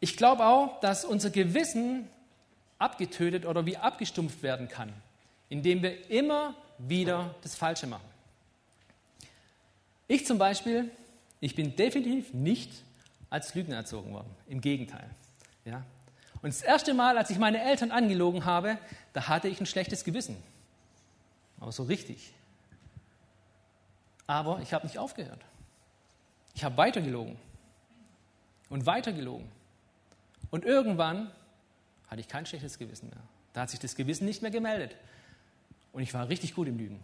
Ich 0.00 0.16
glaube 0.16 0.46
auch, 0.46 0.80
dass 0.80 1.04
unser 1.04 1.30
Gewissen 1.30 2.08
abgetötet 2.78 3.44
oder 3.44 3.66
wie 3.66 3.76
abgestumpft 3.76 4.42
werden 4.42 4.68
kann, 4.68 4.92
indem 5.48 5.82
wir 5.82 6.10
immer 6.10 6.54
wieder 6.78 7.34
das 7.42 7.54
Falsche 7.56 7.86
machen. 7.86 8.08
Ich 10.06 10.26
zum 10.26 10.38
Beispiel, 10.38 10.90
ich 11.40 11.54
bin 11.54 11.76
definitiv 11.76 12.32
nicht 12.32 12.70
als 13.28 13.54
Lügner 13.54 13.76
erzogen 13.76 14.12
worden. 14.12 14.34
Im 14.46 14.60
Gegenteil. 14.60 15.10
Ja? 15.64 15.84
Und 16.40 16.54
das 16.54 16.62
erste 16.62 16.94
Mal, 16.94 17.18
als 17.18 17.30
ich 17.30 17.38
meine 17.38 17.60
Eltern 17.60 17.90
angelogen 17.90 18.44
habe, 18.44 18.78
da 19.12 19.28
hatte 19.28 19.48
ich 19.48 19.60
ein 19.60 19.66
schlechtes 19.66 20.04
Gewissen. 20.04 20.36
Aber 21.60 21.72
so 21.72 21.82
richtig. 21.82 22.32
Aber 24.28 24.60
ich 24.60 24.72
habe 24.74 24.86
nicht 24.86 24.98
aufgehört. 24.98 25.40
Ich 26.54 26.62
habe 26.62 26.76
weitergelogen. 26.76 27.36
Und 28.68 28.86
weitergelogen. 28.86 29.50
Und 30.50 30.64
irgendwann 30.64 31.30
hatte 32.08 32.20
ich 32.20 32.28
kein 32.28 32.46
schlechtes 32.46 32.78
Gewissen 32.78 33.08
mehr. 33.08 33.22
Da 33.54 33.62
hat 33.62 33.70
sich 33.70 33.80
das 33.80 33.96
Gewissen 33.96 34.26
nicht 34.26 34.42
mehr 34.42 34.50
gemeldet. 34.50 34.94
Und 35.92 36.02
ich 36.02 36.12
war 36.12 36.28
richtig 36.28 36.54
gut 36.54 36.68
im 36.68 36.76
Lügen. 36.76 37.02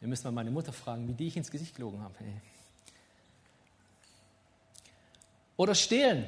Ihr 0.00 0.08
müsst 0.08 0.24
mal 0.24 0.30
meine 0.30 0.50
Mutter 0.50 0.72
fragen, 0.72 1.06
wie 1.06 1.12
die 1.12 1.26
ich 1.26 1.36
ins 1.36 1.50
Gesicht 1.50 1.74
gelogen 1.74 2.00
habe. 2.00 2.14
Hey. 2.18 2.40
Oder 5.58 5.74
stehlen. 5.74 6.24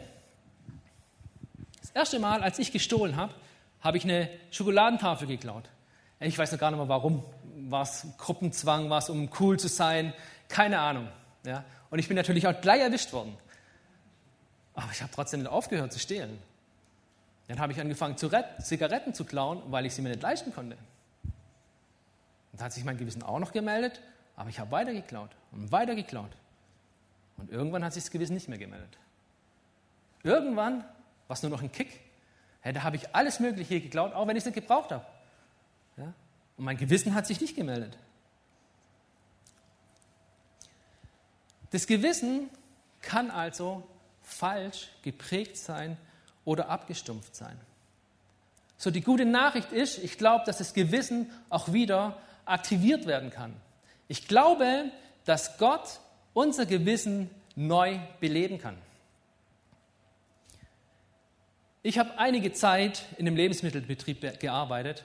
Das 1.81 1.91
erste 1.93 2.19
Mal, 2.19 2.43
als 2.43 2.59
ich 2.59 2.73
gestohlen 2.73 3.17
habe, 3.17 3.33
habe 3.81 3.97
ich 3.97 4.05
eine 4.05 4.29
Schokoladentafel 4.50 5.27
geklaut. 5.27 5.65
Ich 6.19 6.37
weiß 6.37 6.53
noch 6.53 6.59
gar 6.59 6.71
nicht 6.71 6.79
mehr 6.79 6.89
warum. 6.89 7.25
War 7.69 7.83
es 7.83 8.07
Gruppenzwang, 8.19 8.90
war 8.90 8.99
es 8.99 9.11
um 9.11 9.29
cool 9.40 9.59
zu 9.59 9.69
sein? 9.69 10.12
Keine 10.49 10.79
Ahnung. 10.81 11.09
Ja? 11.45 11.64
Und 11.90 11.99
ich 11.99 12.09
bin 12.09 12.17
natürlich 12.17 12.47
auch 12.47 12.61
gleich 12.61 12.81
erwischt 12.81 13.12
worden. 13.12 13.37
Aber 14.75 14.90
ich 14.93 15.02
habe 15.02 15.12
trotzdem 15.12 15.40
nicht 15.40 15.50
aufgehört 15.50 15.93
zu 15.93 15.99
stehlen. 15.99 16.38
Dann 17.49 17.59
habe 17.59 17.73
ich 17.73 17.81
angefangen, 17.81 18.17
Zigaretten 18.17 19.12
zu 19.12 19.25
klauen, 19.25 19.62
weil 19.67 19.85
ich 19.85 19.95
sie 19.95 20.02
mir 20.02 20.11
nicht 20.11 20.23
leisten 20.23 20.55
konnte. 20.55 20.76
Und 22.52 22.61
da 22.61 22.67
hat 22.67 22.73
sich 22.73 22.85
mein 22.85 22.97
Gewissen 22.97 23.23
auch 23.23 23.40
noch 23.40 23.52
gemeldet, 23.52 24.00
aber 24.37 24.50
ich 24.50 24.61
habe 24.61 24.71
weiter 24.71 24.93
geklaut 24.93 25.31
und 25.50 25.73
weiter 25.73 25.95
geklaut. 25.95 26.31
Und 27.37 27.50
irgendwann 27.50 27.85
hat 27.85 27.93
sich 27.93 28.05
das 28.05 28.11
Gewissen 28.11 28.35
nicht 28.35 28.49
mehr 28.49 28.59
gemeldet. 28.59 28.99
Irgendwann 30.23 30.85
war 31.26 31.35
es 31.35 31.43
nur 31.43 31.50
noch 31.50 31.62
ein 31.62 31.73
Kick. 31.73 32.00
Ja, 32.64 32.73
da 32.73 32.83
habe 32.83 32.97
ich 32.97 33.14
alles 33.14 33.40
Mögliche 33.40 33.81
geklaut, 33.81 34.12
auch 34.14 34.26
wenn 34.26 34.37
ich 34.37 34.43
es 34.43 34.47
nicht 34.47 34.55
gebraucht 34.55 34.93
habe. 34.93 35.05
Und 36.61 36.67
mein 36.67 36.76
Gewissen 36.76 37.14
hat 37.14 37.26
sich 37.26 37.40
nicht 37.40 37.57
gemeldet. 37.57 37.97
Das 41.71 41.87
Gewissen 41.87 42.50
kann 43.00 43.31
also 43.31 43.83
falsch 44.21 44.90
geprägt 45.00 45.57
sein 45.57 45.97
oder 46.45 46.69
abgestumpft 46.69 47.35
sein. 47.35 47.59
So, 48.76 48.90
die 48.90 49.00
gute 49.00 49.25
Nachricht 49.25 49.73
ist, 49.73 50.05
ich 50.05 50.19
glaube, 50.19 50.45
dass 50.45 50.59
das 50.59 50.75
Gewissen 50.75 51.31
auch 51.49 51.73
wieder 51.73 52.19
aktiviert 52.45 53.07
werden 53.07 53.31
kann. 53.31 53.57
Ich 54.07 54.29
glaube, 54.29 54.90
dass 55.25 55.57
Gott 55.57 56.00
unser 56.35 56.67
Gewissen 56.67 57.31
neu 57.57 57.99
beleben 58.21 58.59
kann. 58.59 58.76
Ich 61.83 61.99
habe 61.99 62.19
einige 62.19 62.52
Zeit 62.52 63.07
in 63.17 63.26
einem 63.26 63.37
Lebensmittelbetrieb 63.37 64.38
gearbeitet, 64.38 65.05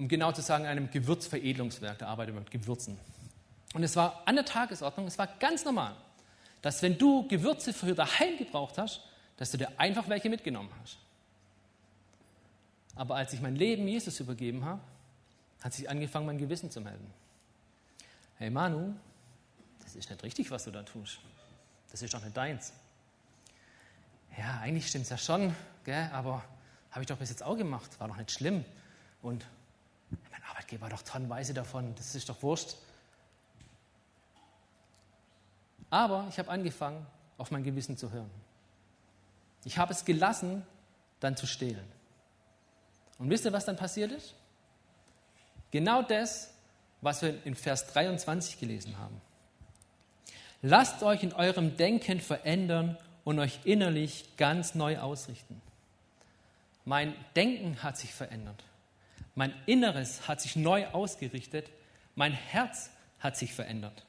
um 0.00 0.08
genau 0.08 0.32
zu 0.32 0.40
sagen, 0.40 0.64
in 0.64 0.70
einem 0.70 0.90
Gewürzveredelungswerk, 0.90 1.98
da 1.98 2.06
arbeitet 2.06 2.34
man 2.34 2.44
mit 2.44 2.50
Gewürzen. 2.50 2.98
Und 3.74 3.82
es 3.82 3.96
war 3.96 4.22
an 4.26 4.34
der 4.34 4.46
Tagesordnung, 4.46 5.06
es 5.06 5.18
war 5.18 5.26
ganz 5.26 5.66
normal, 5.66 5.94
dass 6.62 6.80
wenn 6.80 6.96
du 6.96 7.28
Gewürze 7.28 7.74
für 7.74 7.94
daheim 7.94 8.38
gebraucht 8.38 8.78
hast, 8.78 9.02
dass 9.36 9.50
du 9.50 9.58
dir 9.58 9.68
einfach 9.78 10.08
welche 10.08 10.30
mitgenommen 10.30 10.70
hast. 10.80 10.96
Aber 12.96 13.16
als 13.16 13.34
ich 13.34 13.42
mein 13.42 13.56
Leben 13.56 13.86
Jesus 13.86 14.18
übergeben 14.20 14.64
habe, 14.64 14.80
hat 15.62 15.74
sich 15.74 15.88
angefangen, 15.90 16.24
mein 16.24 16.38
Gewissen 16.38 16.70
zu 16.70 16.80
melden. 16.80 17.12
Hey 18.38 18.48
Manu, 18.48 18.94
das 19.82 19.96
ist 19.96 20.08
nicht 20.08 20.22
richtig, 20.22 20.50
was 20.50 20.64
du 20.64 20.70
da 20.70 20.82
tust. 20.82 21.18
Das 21.90 22.00
ist 22.00 22.14
doch 22.14 22.24
nicht 22.24 22.34
deins. 22.34 22.72
Ja, 24.38 24.60
eigentlich 24.60 24.88
stimmt 24.88 25.04
es 25.04 25.10
ja 25.10 25.18
schon, 25.18 25.54
gell? 25.84 26.08
aber 26.14 26.42
habe 26.90 27.02
ich 27.02 27.06
doch 27.06 27.18
bis 27.18 27.28
jetzt 27.28 27.42
auch 27.42 27.58
gemacht, 27.58 28.00
war 28.00 28.08
doch 28.08 28.16
nicht 28.16 28.30
schlimm. 28.30 28.64
Und 29.20 29.44
Arbeitgeber 30.70 30.86
hat 30.86 30.92
doch 30.92 31.02
tonnenweise 31.02 31.52
davon, 31.52 31.94
das 31.96 32.14
ist 32.14 32.28
doch 32.28 32.40
wurscht. 32.42 32.76
Aber 35.90 36.26
ich 36.30 36.38
habe 36.38 36.48
angefangen, 36.50 37.04
auf 37.38 37.50
mein 37.50 37.64
Gewissen 37.64 37.96
zu 37.96 38.12
hören. 38.12 38.30
Ich 39.64 39.78
habe 39.78 39.92
es 39.92 40.04
gelassen, 40.04 40.64
dann 41.18 41.36
zu 41.36 41.46
stehlen. 41.46 41.84
Und 43.18 43.30
wisst 43.30 43.44
ihr, 43.44 43.52
was 43.52 43.64
dann 43.64 43.76
passiert 43.76 44.12
ist? 44.12 44.34
Genau 45.72 46.02
das, 46.02 46.54
was 47.00 47.20
wir 47.22 47.44
in 47.44 47.56
Vers 47.56 47.88
23 47.88 48.58
gelesen 48.60 48.96
haben. 48.98 49.20
Lasst 50.62 51.02
euch 51.02 51.22
in 51.22 51.32
eurem 51.32 51.76
Denken 51.76 52.20
verändern 52.20 52.96
und 53.24 53.38
euch 53.38 53.60
innerlich 53.64 54.36
ganz 54.36 54.74
neu 54.74 54.98
ausrichten. 54.98 55.60
Mein 56.84 57.14
Denken 57.34 57.82
hat 57.82 57.96
sich 57.96 58.14
verändert. 58.14 58.62
Mein 59.40 59.54
Inneres 59.64 60.28
hat 60.28 60.42
sich 60.42 60.54
neu 60.54 60.86
ausgerichtet. 60.88 61.70
Mein 62.14 62.34
Herz 62.34 62.90
hat 63.20 63.38
sich 63.38 63.54
verändert. 63.54 64.04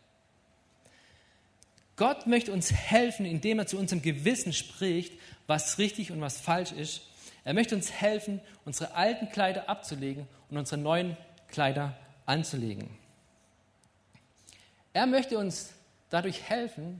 Gott 1.95 2.27
möchte 2.27 2.51
uns 2.51 2.73
helfen, 2.73 3.25
indem 3.25 3.59
er 3.59 3.65
zu 3.65 3.77
unserem 3.77 4.01
Gewissen 4.01 4.51
spricht, 4.51 5.13
was 5.47 5.77
richtig 5.77 6.11
und 6.11 6.19
was 6.19 6.41
falsch 6.41 6.73
ist. 6.73 7.03
Er 7.45 7.53
möchte 7.53 7.75
uns 7.75 7.93
helfen, 7.93 8.41
unsere 8.65 8.93
alten 8.93 9.29
Kleider 9.29 9.69
abzulegen 9.69 10.27
und 10.49 10.57
unsere 10.57 10.81
neuen 10.81 11.15
Kleider 11.47 11.95
anzulegen. 12.25 12.89
Er 14.91 15.05
möchte 15.05 15.37
uns 15.37 15.71
dadurch 16.09 16.41
helfen, 16.41 16.99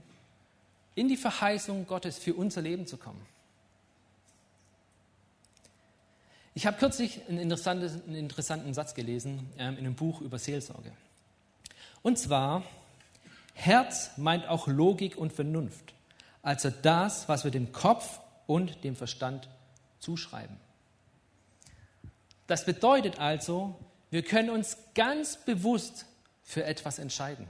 in 0.94 1.08
die 1.08 1.18
Verheißung 1.18 1.86
Gottes 1.86 2.16
für 2.16 2.32
unser 2.32 2.62
Leben 2.62 2.86
zu 2.86 2.96
kommen. 2.96 3.26
Ich 6.54 6.66
habe 6.66 6.76
kürzlich 6.76 7.20
einen 7.28 7.38
interessanten, 7.38 8.02
einen 8.06 8.16
interessanten 8.16 8.74
Satz 8.74 8.94
gelesen 8.94 9.50
ähm, 9.58 9.78
in 9.78 9.86
einem 9.86 9.94
Buch 9.94 10.20
über 10.20 10.38
Seelsorge. 10.38 10.92
Und 12.02 12.18
zwar, 12.18 12.62
Herz 13.54 14.10
meint 14.18 14.46
auch 14.48 14.66
Logik 14.66 15.16
und 15.16 15.32
Vernunft, 15.32 15.94
also 16.42 16.70
das, 16.70 17.28
was 17.28 17.44
wir 17.44 17.50
dem 17.50 17.72
Kopf 17.72 18.20
und 18.46 18.84
dem 18.84 18.96
Verstand 18.96 19.48
zuschreiben. 19.98 20.56
Das 22.46 22.66
bedeutet 22.66 23.18
also, 23.18 23.78
wir 24.10 24.22
können 24.22 24.50
uns 24.50 24.76
ganz 24.94 25.36
bewusst 25.36 26.04
für 26.42 26.64
etwas 26.64 26.98
entscheiden. 26.98 27.46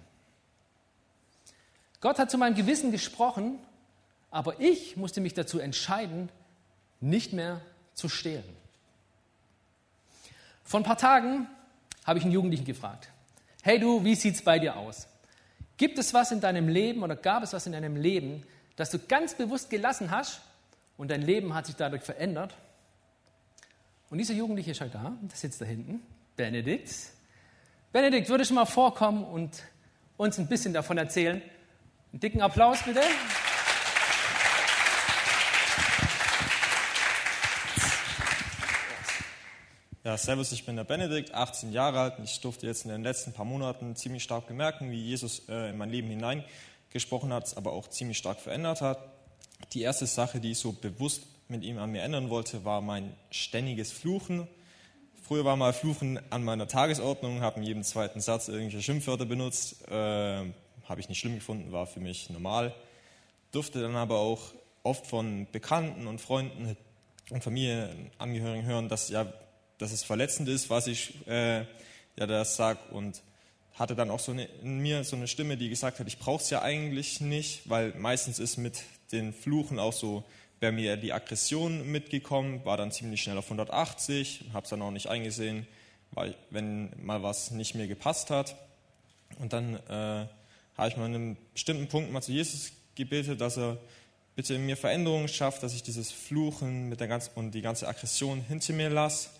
Gott 2.00 2.18
hat 2.18 2.30
zu 2.30 2.38
meinem 2.38 2.54
Gewissen 2.54 2.92
gesprochen, 2.92 3.58
aber 4.30 4.60
ich 4.60 4.96
musste 4.96 5.20
mich 5.20 5.34
dazu 5.34 5.58
entscheiden, 5.58 6.28
nicht 7.00 7.32
mehr 7.32 7.60
zu 7.94 8.08
stehlen. 8.08 8.61
Vor 10.72 10.80
ein 10.80 10.84
paar 10.84 10.96
Tagen 10.96 11.48
habe 12.06 12.18
ich 12.18 12.24
einen 12.24 12.32
Jugendlichen 12.32 12.64
gefragt, 12.64 13.10
hey 13.62 13.78
du, 13.78 14.04
wie 14.04 14.14
sieht 14.14 14.36
es 14.36 14.42
bei 14.42 14.58
dir 14.58 14.74
aus? 14.74 15.06
Gibt 15.76 15.98
es 15.98 16.14
was 16.14 16.32
in 16.32 16.40
deinem 16.40 16.66
Leben 16.66 17.02
oder 17.02 17.14
gab 17.14 17.42
es 17.42 17.52
was 17.52 17.66
in 17.66 17.72
deinem 17.72 17.94
Leben, 17.94 18.42
das 18.76 18.88
du 18.88 18.98
ganz 18.98 19.34
bewusst 19.34 19.68
gelassen 19.68 20.10
hast 20.10 20.40
und 20.96 21.10
dein 21.10 21.20
Leben 21.20 21.52
hat 21.52 21.66
sich 21.66 21.76
dadurch 21.76 22.02
verändert? 22.02 22.54
Und 24.08 24.16
dieser 24.16 24.32
Jugendliche 24.32 24.70
ist 24.70 24.80
halt 24.80 24.94
da, 24.94 25.12
der 25.20 25.36
sitzt 25.36 25.60
da 25.60 25.66
hinten, 25.66 26.00
Benedikt. 26.36 26.90
Benedikt, 27.92 28.30
würdest 28.30 28.50
du 28.50 28.54
mal 28.54 28.64
vorkommen 28.64 29.24
und 29.24 29.50
uns 30.16 30.38
ein 30.38 30.46
bisschen 30.46 30.72
davon 30.72 30.96
erzählen, 30.96 31.42
einen 32.12 32.20
dicken 32.20 32.40
Applaus 32.40 32.82
bitte. 32.82 33.02
Servus, 40.16 40.52
ich 40.52 40.66
bin 40.66 40.76
der 40.76 40.84
Benedikt, 40.84 41.34
18 41.34 41.72
Jahre 41.72 42.00
alt 42.00 42.18
und 42.18 42.24
ich 42.24 42.40
durfte 42.40 42.66
jetzt 42.66 42.84
in 42.84 42.90
den 42.90 43.02
letzten 43.02 43.32
paar 43.32 43.44
Monaten 43.44 43.94
ziemlich 43.96 44.22
stark 44.22 44.46
bemerken, 44.46 44.90
wie 44.90 45.00
Jesus 45.00 45.48
äh, 45.48 45.70
in 45.70 45.78
mein 45.78 45.90
Leben 45.90 46.08
hineingesprochen 46.08 47.32
hat, 47.32 47.56
aber 47.56 47.72
auch 47.72 47.88
ziemlich 47.88 48.18
stark 48.18 48.40
verändert 48.40 48.80
hat. 48.80 48.98
Die 49.72 49.82
erste 49.82 50.06
Sache, 50.06 50.40
die 50.40 50.52
ich 50.52 50.58
so 50.58 50.72
bewusst 50.72 51.22
mit 51.48 51.62
ihm 51.62 51.78
an 51.78 51.92
mir 51.92 52.02
ändern 52.02 52.30
wollte, 52.30 52.64
war 52.64 52.80
mein 52.80 53.14
ständiges 53.30 53.92
Fluchen. 53.92 54.48
Früher 55.22 55.44
war 55.44 55.56
mal 55.56 55.72
Fluchen 55.72 56.20
an 56.30 56.42
meiner 56.42 56.66
Tagesordnung, 56.66 57.40
habe 57.40 57.60
in 57.60 57.66
jedem 57.66 57.82
zweiten 57.84 58.20
Satz 58.20 58.48
irgendwelche 58.48 58.82
Schimpfwörter 58.82 59.24
benutzt. 59.24 59.88
Äh, 59.88 59.92
habe 59.92 61.00
ich 61.00 61.08
nicht 61.08 61.20
schlimm 61.20 61.36
gefunden, 61.36 61.72
war 61.72 61.86
für 61.86 62.00
mich 62.00 62.28
normal. 62.28 62.74
Durfte 63.52 63.80
dann 63.80 63.96
aber 63.96 64.18
auch 64.18 64.52
oft 64.82 65.06
von 65.06 65.46
Bekannten 65.52 66.06
und 66.06 66.20
Freunden 66.20 66.76
und 67.30 67.44
Familienangehörigen 67.44 68.66
hören, 68.66 68.88
dass, 68.88 69.08
ja, 69.08 69.32
dass 69.82 69.92
es 69.92 70.04
verletzend 70.04 70.48
ist, 70.48 70.70
was 70.70 70.86
ich 70.86 71.14
äh, 71.26 71.60
ja 72.16 72.26
das 72.26 72.56
sage 72.56 72.78
und 72.92 73.22
hatte 73.74 73.94
dann 73.96 74.10
auch 74.10 74.20
so 74.20 74.32
eine, 74.32 74.44
in 74.62 74.78
mir 74.78 75.02
so 75.02 75.16
eine 75.16 75.26
Stimme, 75.26 75.56
die 75.56 75.68
gesagt 75.68 75.98
hat, 75.98 76.06
ich 76.06 76.18
brauche 76.18 76.42
es 76.42 76.50
ja 76.50 76.62
eigentlich 76.62 77.20
nicht, 77.20 77.68
weil 77.68 77.92
meistens 77.94 78.38
ist 78.38 78.58
mit 78.58 78.82
den 79.10 79.32
Fluchen 79.32 79.78
auch 79.78 79.92
so 79.92 80.24
bei 80.60 80.70
mir 80.70 80.96
die 80.96 81.12
Aggression 81.12 81.90
mitgekommen, 81.90 82.64
war 82.64 82.76
dann 82.76 82.92
ziemlich 82.92 83.22
schnell 83.22 83.36
auf 83.38 83.46
180, 83.46 84.44
habe 84.52 84.64
es 84.64 84.70
dann 84.70 84.82
auch 84.82 84.92
nicht 84.92 85.08
eingesehen, 85.08 85.66
weil 86.12 86.36
wenn 86.50 86.90
mal 87.02 87.22
was 87.22 87.50
nicht 87.50 87.74
mir 87.74 87.88
gepasst 87.88 88.30
hat. 88.30 88.54
Und 89.40 89.52
dann 89.52 89.76
äh, 89.88 90.26
habe 90.76 90.88
ich 90.88 90.96
mal 90.96 91.06
an 91.06 91.14
einem 91.14 91.36
bestimmten 91.54 91.88
Punkt 91.88 92.12
mal 92.12 92.22
zu 92.22 92.30
Jesus 92.30 92.72
gebetet, 92.94 93.40
dass 93.40 93.56
er 93.56 93.78
bitte 94.36 94.54
in 94.54 94.64
mir 94.64 94.76
Veränderungen 94.76 95.28
schafft, 95.28 95.62
dass 95.62 95.74
ich 95.74 95.82
dieses 95.82 96.12
Fluchen 96.12 96.88
mit 96.88 97.00
der 97.00 97.08
ganzen, 97.08 97.30
und 97.34 97.50
die 97.52 97.62
ganze 97.62 97.88
Aggression 97.88 98.42
hinter 98.42 98.74
mir 98.74 98.90
lasse 98.90 99.30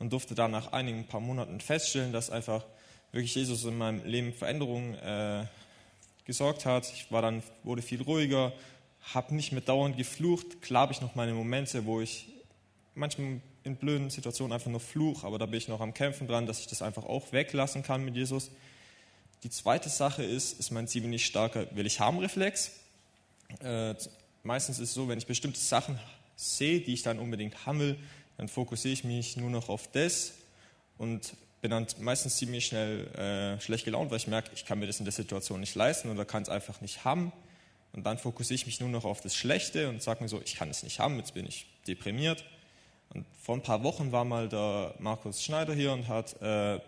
und 0.00 0.12
durfte 0.12 0.34
dann 0.34 0.50
nach 0.50 0.72
einigen 0.72 1.06
paar 1.06 1.20
Monaten 1.20 1.60
feststellen, 1.60 2.12
dass 2.12 2.30
einfach 2.30 2.64
wirklich 3.12 3.34
Jesus 3.34 3.64
in 3.64 3.78
meinem 3.78 4.04
Leben 4.04 4.32
Veränderungen 4.32 4.94
äh, 4.94 5.44
gesorgt 6.24 6.66
hat. 6.66 6.90
Ich 6.92 7.12
war 7.12 7.22
dann, 7.22 7.42
wurde 7.62 7.82
viel 7.82 8.02
ruhiger, 8.02 8.52
habe 9.14 9.34
nicht 9.34 9.52
mehr 9.52 9.60
dauernd 9.60 9.96
geflucht. 9.96 10.62
Klar 10.62 10.82
habe 10.82 10.92
ich 10.92 11.00
noch 11.00 11.14
meine 11.14 11.34
Momente, 11.34 11.84
wo 11.84 12.00
ich 12.00 12.28
manchmal 12.94 13.40
in 13.62 13.76
blöden 13.76 14.10
Situationen 14.10 14.52
einfach 14.52 14.70
nur 14.70 14.80
fluch, 14.80 15.24
aber 15.24 15.38
da 15.38 15.46
bin 15.46 15.58
ich 15.58 15.68
noch 15.68 15.80
am 15.80 15.92
Kämpfen 15.92 16.26
dran, 16.26 16.46
dass 16.46 16.60
ich 16.60 16.66
das 16.66 16.82
einfach 16.82 17.04
auch 17.04 17.32
weglassen 17.32 17.82
kann 17.82 18.04
mit 18.04 18.16
Jesus. 18.16 18.50
Die 19.42 19.50
zweite 19.50 19.88
Sache 19.90 20.22
ist, 20.22 20.58
ist 20.58 20.70
mein 20.70 20.88
ziemlich 20.88 21.26
starker 21.26 21.66
Will-ich-haben-Reflex. 21.76 22.72
Äh, 23.62 23.94
meistens 24.44 24.78
ist 24.78 24.90
es 24.90 24.94
so, 24.94 25.08
wenn 25.08 25.18
ich 25.18 25.26
bestimmte 25.26 25.60
Sachen 25.60 25.98
sehe, 26.36 26.80
die 26.80 26.94
ich 26.94 27.02
dann 27.02 27.18
unbedingt 27.18 27.66
haben 27.66 27.80
will, 27.80 27.98
dann 28.40 28.48
fokussiere 28.48 28.94
ich 28.94 29.04
mich 29.04 29.36
nur 29.36 29.50
noch 29.50 29.68
auf 29.68 29.86
das 29.92 30.32
und 30.96 31.34
bin 31.60 31.72
dann 31.72 31.86
meistens 31.98 32.38
ziemlich 32.38 32.64
schnell 32.64 33.06
äh, 33.08 33.60
schlecht 33.60 33.84
gelaunt, 33.84 34.10
weil 34.10 34.16
ich 34.16 34.28
merke, 34.28 34.48
ich 34.54 34.64
kann 34.64 34.78
mir 34.78 34.86
das 34.86 34.98
in 34.98 35.04
der 35.04 35.12
Situation 35.12 35.60
nicht 35.60 35.74
leisten 35.74 36.10
oder 36.10 36.24
kann 36.24 36.42
es 36.42 36.48
einfach 36.48 36.80
nicht 36.80 37.04
haben. 37.04 37.32
Und 37.92 38.06
dann 38.06 38.16
fokussiere 38.16 38.54
ich 38.54 38.64
mich 38.64 38.80
nur 38.80 38.88
noch 38.88 39.04
auf 39.04 39.20
das 39.20 39.36
Schlechte 39.36 39.90
und 39.90 40.02
sage 40.02 40.22
mir 40.22 40.30
so, 40.30 40.40
ich 40.42 40.56
kann 40.56 40.70
es 40.70 40.82
nicht 40.82 41.00
haben, 41.00 41.18
jetzt 41.18 41.34
bin 41.34 41.46
ich 41.46 41.66
deprimiert. 41.86 42.46
Und 43.12 43.26
vor 43.42 43.56
ein 43.56 43.62
paar 43.62 43.82
Wochen 43.82 44.10
war 44.10 44.24
mal 44.24 44.48
der 44.48 44.94
Markus 45.00 45.44
Schneider 45.44 45.74
hier 45.74 45.92
und 45.92 46.08
hat 46.08 46.40
äh, 46.40 46.80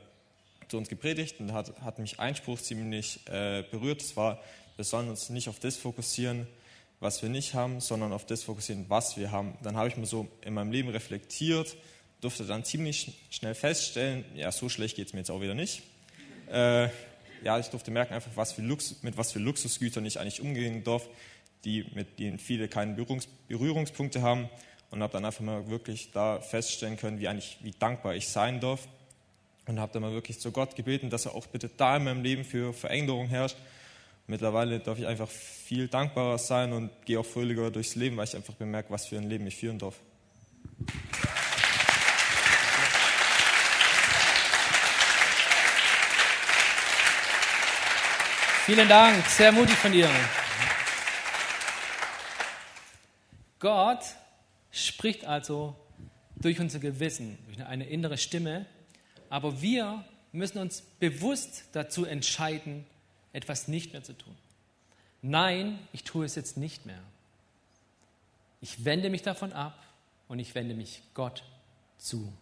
zu 0.68 0.78
uns 0.78 0.88
gepredigt 0.88 1.38
und 1.38 1.52
hat, 1.52 1.78
hat 1.82 1.98
mich 1.98 2.18
Einspruch 2.18 2.62
ziemlich 2.62 3.20
äh, 3.28 3.62
berührt. 3.70 4.00
Das 4.00 4.16
war, 4.16 4.40
wir 4.76 4.86
sollen 4.86 5.10
uns 5.10 5.28
nicht 5.28 5.50
auf 5.50 5.58
das 5.58 5.76
fokussieren, 5.76 6.46
was 7.02 7.20
wir 7.20 7.28
nicht 7.28 7.54
haben, 7.54 7.80
sondern 7.80 8.12
auf 8.12 8.24
das 8.26 8.44
fokussieren, 8.44 8.86
was 8.88 9.16
wir 9.16 9.32
haben. 9.32 9.58
Dann 9.62 9.76
habe 9.76 9.88
ich 9.88 9.96
mir 9.96 10.06
so 10.06 10.28
in 10.40 10.54
meinem 10.54 10.70
Leben 10.70 10.88
reflektiert, 10.88 11.76
durfte 12.20 12.44
dann 12.44 12.64
ziemlich 12.64 13.12
schnell 13.30 13.56
feststellen, 13.56 14.24
ja, 14.36 14.52
so 14.52 14.68
schlecht 14.68 14.94
geht 14.94 15.08
es 15.08 15.12
mir 15.12 15.18
jetzt 15.18 15.30
auch 15.30 15.40
wieder 15.40 15.54
nicht. 15.54 15.82
Äh, 16.48 16.88
ja, 17.42 17.58
ich 17.58 17.66
durfte 17.66 17.90
merken 17.90 18.14
einfach, 18.14 18.30
was 18.36 18.52
für 18.52 18.62
Lux, 18.62 19.02
mit 19.02 19.16
was 19.16 19.32
für 19.32 19.40
Luxusgütern 19.40 20.06
ich 20.06 20.20
eigentlich 20.20 20.40
umgehen 20.40 20.84
darf, 20.84 21.08
die, 21.64 21.84
mit 21.94 22.20
denen 22.20 22.38
viele 22.38 22.68
keine 22.68 22.94
Berührungs, 22.94 23.26
Berührungspunkte 23.48 24.22
haben 24.22 24.48
und 24.90 25.02
habe 25.02 25.12
dann 25.12 25.24
einfach 25.24 25.40
mal 25.40 25.68
wirklich 25.68 26.12
da 26.12 26.40
feststellen 26.40 26.96
können, 26.96 27.18
wie 27.18 27.26
eigentlich, 27.26 27.58
wie 27.62 27.72
dankbar 27.72 28.14
ich 28.14 28.28
sein 28.28 28.60
darf 28.60 28.86
und 29.66 29.80
habe 29.80 29.92
dann 29.92 30.02
mal 30.02 30.12
wirklich 30.12 30.38
zu 30.38 30.52
Gott 30.52 30.76
gebeten, 30.76 31.10
dass 31.10 31.26
er 31.26 31.34
auch 31.34 31.48
bitte 31.48 31.68
da 31.76 31.96
in 31.96 32.04
meinem 32.04 32.22
Leben 32.22 32.44
für 32.44 32.72
Veränderung 32.72 33.26
herrscht. 33.26 33.56
Mittlerweile 34.26 34.78
darf 34.78 34.98
ich 34.98 35.06
einfach 35.06 35.28
viel 35.28 35.88
dankbarer 35.88 36.38
sein 36.38 36.72
und 36.72 36.90
gehe 37.04 37.18
auch 37.18 37.26
fröhlicher 37.26 37.70
durchs 37.70 37.96
Leben, 37.96 38.16
weil 38.16 38.24
ich 38.24 38.37
einfach 38.37 38.54
bemerke, 38.54 38.90
was 38.90 39.06
für 39.06 39.16
ein 39.16 39.28
Leben 39.28 39.46
ich 39.46 39.56
führen 39.56 39.78
darf. 39.78 39.96
Vielen 48.64 48.88
Dank, 48.88 49.26
sehr 49.26 49.50
mutig 49.50 49.74
von 49.74 49.90
dir. 49.90 50.08
Gott 53.58 54.04
spricht 54.70 55.24
also 55.24 55.76
durch 56.37 56.61
unser 56.61 56.78
Gewissen, 56.78 57.38
durch 57.46 57.66
eine 57.66 57.87
innere 57.87 58.18
Stimme, 58.18 58.66
aber 59.28 59.61
wir 59.61 60.04
müssen 60.30 60.58
uns 60.58 60.82
bewusst 61.00 61.64
dazu 61.72 62.04
entscheiden, 62.04 62.87
etwas 63.33 63.68
nicht 63.68 63.92
mehr 63.92 64.03
zu 64.03 64.12
tun. 64.12 64.37
Nein, 65.23 65.79
ich 65.92 66.05
tue 66.05 66.25
es 66.25 66.35
jetzt 66.35 66.57
nicht 66.57 66.87
mehr. 66.87 67.03
Ich 68.61 68.85
wende 68.85 69.11
mich 69.11 69.23
davon 69.23 69.53
ab 69.53 69.79
und 70.29 70.38
ich 70.38 70.55
wende 70.55 70.75
mich 70.75 71.03
Gott 71.14 71.45
zu. 71.99 72.33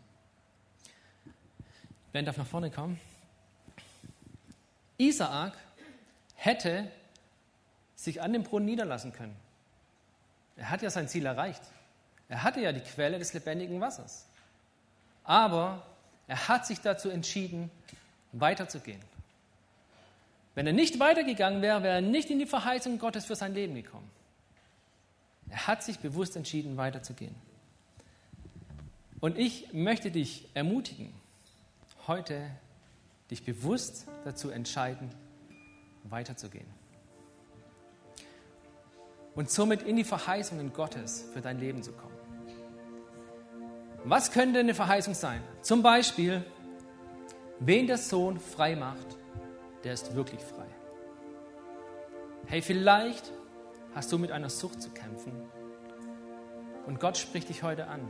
Wer 2.12 2.22
darf 2.22 2.36
nach 2.36 2.46
vorne 2.46 2.70
kommen? 2.70 3.00
Isaak 4.98 5.56
hätte 6.34 6.90
sich 7.94 8.20
an 8.20 8.32
dem 8.32 8.42
Brunnen 8.42 8.66
niederlassen 8.66 9.12
können. 9.12 9.36
Er 10.56 10.70
hat 10.70 10.82
ja 10.82 10.90
sein 10.90 11.08
Ziel 11.08 11.24
erreicht. 11.26 11.62
Er 12.28 12.42
hatte 12.42 12.60
ja 12.60 12.72
die 12.72 12.80
Quelle 12.80 13.18
des 13.18 13.32
lebendigen 13.32 13.80
Wassers. 13.80 14.26
Aber 15.24 15.86
er 16.26 16.48
hat 16.48 16.66
sich 16.66 16.80
dazu 16.80 17.10
entschieden, 17.10 17.70
weiterzugehen. 18.32 19.00
Wenn 20.54 20.66
er 20.66 20.72
nicht 20.72 20.98
weitergegangen 20.98 21.62
wäre, 21.62 21.82
wäre 21.82 21.96
er 21.96 22.00
nicht 22.00 22.30
in 22.30 22.38
die 22.38 22.46
Verheißung 22.46 22.98
Gottes 22.98 23.24
für 23.24 23.36
sein 23.36 23.54
Leben 23.54 23.74
gekommen. 23.74 24.10
Er 25.48 25.66
hat 25.66 25.82
sich 25.82 25.98
bewusst 25.98 26.36
entschieden, 26.36 26.76
weiterzugehen. 26.76 27.34
Und 29.20 29.38
ich 29.38 29.72
möchte 29.72 30.10
dich 30.10 30.48
ermutigen, 30.54 31.12
heute 32.06 32.50
dich 33.30 33.44
bewusst 33.44 34.06
dazu 34.24 34.50
entscheiden, 34.50 35.10
weiterzugehen. 36.04 36.66
Und 39.34 39.50
somit 39.50 39.82
in 39.82 39.96
die 39.96 40.04
Verheißungen 40.04 40.72
Gottes 40.72 41.26
für 41.32 41.40
dein 41.40 41.60
Leben 41.60 41.82
zu 41.82 41.92
kommen. 41.92 42.14
Was 44.04 44.32
könnte 44.32 44.60
eine 44.60 44.74
Verheißung 44.74 45.14
sein? 45.14 45.42
Zum 45.62 45.82
Beispiel, 45.82 46.44
wen 47.60 47.86
der 47.86 47.98
Sohn 47.98 48.40
frei 48.40 48.74
macht, 48.74 49.06
der 49.84 49.94
ist 49.94 50.14
wirklich 50.14 50.40
frei. 50.40 50.66
Hey, 52.46 52.62
vielleicht 52.62 53.32
hast 53.94 54.12
du 54.12 54.18
mit 54.18 54.32
einer 54.32 54.50
Sucht 54.50 54.82
zu 54.82 54.90
kämpfen 54.90 55.32
und 56.86 57.00
Gott 57.00 57.16
spricht 57.16 57.48
dich 57.48 57.62
heute 57.62 57.86
an. 57.86 58.08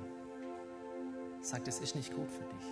Sagt, 1.41 1.69
es 1.69 1.81
ist 1.81 1.97
nicht 1.97 2.15
gut 2.15 2.31
für 2.31 2.45
dich. 2.45 2.67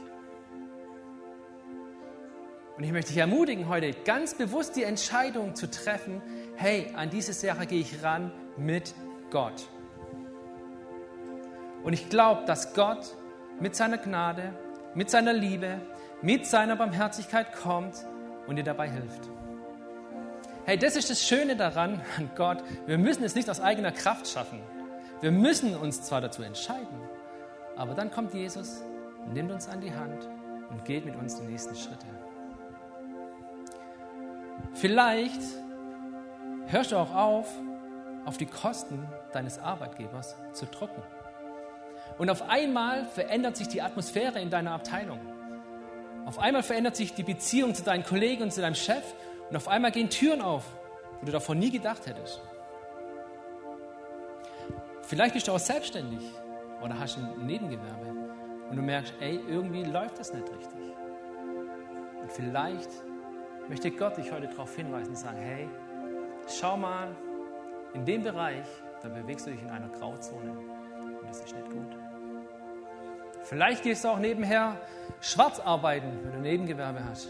Und 2.77 2.85
ich 2.85 2.93
möchte 2.93 3.09
dich 3.09 3.19
ermutigen, 3.19 3.69
heute 3.69 3.93
ganz 4.05 4.35
bewusst 4.35 4.77
die 4.77 4.85
Entscheidung 4.85 5.57
zu 5.57 5.69
treffen, 5.69 6.23
hey, 6.55 6.93
an 6.95 7.11
diese 7.11 7.33
Sache 7.33 7.67
gehe 7.67 7.81
ich 7.81 8.03
ran 8.05 8.31
mit 8.57 8.95
Gott. 9.31 9.69
Und 11.83 11.93
ich 11.93 12.09
glaube, 12.09 12.45
dass 12.45 12.75
Gott 12.75 13.17
mit 13.59 13.75
seiner 13.75 13.99
Gnade, 13.99 14.55
mit 14.95 15.11
seiner 15.11 15.33
Liebe, 15.33 15.81
mit 16.23 16.47
seiner 16.47 16.77
Barmherzigkeit 16.77 17.53
kommt 17.53 17.97
und 18.49 18.57
dir 18.57 18.65
dabei 18.65 18.91
hilft. 18.91 19.29
Hey, 20.65 20.77
das 20.77 20.97
ist 20.97 21.09
das 21.09 21.23
Schöne 21.23 21.55
daran 21.55 22.01
an 22.17 22.31
Gott. 22.35 22.65
Wir 22.87 22.99
müssen 22.99 23.23
es 23.23 23.35
nicht 23.35 23.49
aus 23.49 23.61
eigener 23.61 23.93
Kraft 23.93 24.27
schaffen. 24.27 24.61
Wir 25.21 25.31
müssen 25.31 25.77
uns 25.77 26.03
zwar 26.03 26.21
dazu 26.21 26.43
entscheiden, 26.43 27.01
aber 27.77 27.95
dann 27.95 28.11
kommt 28.11 28.35
Jesus, 28.35 28.83
nimmt 29.33 29.51
uns 29.51 29.69
an 29.69 29.81
die 29.81 29.93
Hand 29.93 30.29
und 30.71 30.85
geht 30.85 31.05
mit 31.05 31.17
uns 31.17 31.37
die 31.37 31.47
nächsten 31.47 31.75
Schritte. 31.75 32.07
Vielleicht 34.75 35.41
hörst 36.67 36.93
du 36.93 36.97
auch 36.97 37.15
auf, 37.15 37.53
auf 38.25 38.37
die 38.37 38.47
Kosten 38.47 39.09
deines 39.33 39.59
Arbeitgebers 39.59 40.37
zu 40.53 40.67
drucken. 40.67 41.03
Und 42.19 42.31
auf 42.31 42.49
einmal 42.49 43.07
verändert 43.07 43.57
sich 43.57 43.69
die 43.69 43.83
Atmosphäre 43.83 44.41
in 44.41 44.51
deiner 44.51 44.73
Abteilung. 44.73 45.19
Auf 46.29 46.39
einmal 46.39 46.63
verändert 46.63 46.95
sich 46.95 47.15
die 47.15 47.23
Beziehung 47.23 47.75
zu 47.75 47.83
deinen 47.83 48.05
Kollegen 48.05 48.43
und 48.43 48.53
zu 48.53 48.61
deinem 48.61 48.75
Chef. 48.75 49.03
Und 49.49 49.57
auf 49.57 49.67
einmal 49.67 49.93
gehen 49.93 50.11
Türen 50.11 50.43
auf, 50.43 50.63
wo 51.21 51.25
du 51.25 51.33
davon 51.33 51.59
nie 51.59 51.71
gedacht 51.71 52.07
hättest. 52.07 52.43
Vielleicht 55.05 55.33
bist 55.33 55.49
du 55.49 55.53
auch 55.53 55.59
selbstständig 55.59 56.21
oder 56.85 56.99
hast 56.99 57.17
ein 57.17 57.47
Nebengewerbe 57.47 58.15
und 58.69 58.77
du 58.77 58.83
merkst, 58.83 59.15
ey, 59.21 59.41
irgendwie 59.49 59.85
läuft 59.85 60.19
das 60.19 60.35
nicht 60.35 60.47
richtig. 60.51 60.83
Und 62.21 62.31
vielleicht 62.31 62.91
möchte 63.71 63.91
Gott 63.91 64.19
dich 64.19 64.31
heute 64.31 64.49
darauf 64.49 64.77
hinweisen 64.77 65.09
und 65.09 65.17
sagen, 65.17 65.39
hey, 65.41 65.67
schau 66.47 66.77
mal, 66.77 67.09
in 67.95 68.05
dem 68.05 68.23
Bereich, 68.23 68.67
da 69.01 69.09
bewegst 69.09 69.47
du 69.47 69.51
dich 69.51 69.63
in 69.63 69.71
einer 69.71 69.89
Grauzone 69.89 70.51
und 70.51 71.27
das 71.27 71.41
ist 71.41 71.57
nicht 71.57 71.71
gut. 71.71 72.08
Vielleicht 73.45 73.83
gehst 73.83 74.05
du 74.05 74.09
auch 74.09 74.19
nebenher 74.19 74.77
schwarz 75.21 75.61
arbeiten, 75.61 76.19
wenn 76.23 76.33
du 76.33 76.39
Nebengewerbe 76.39 77.05
hast. 77.05 77.29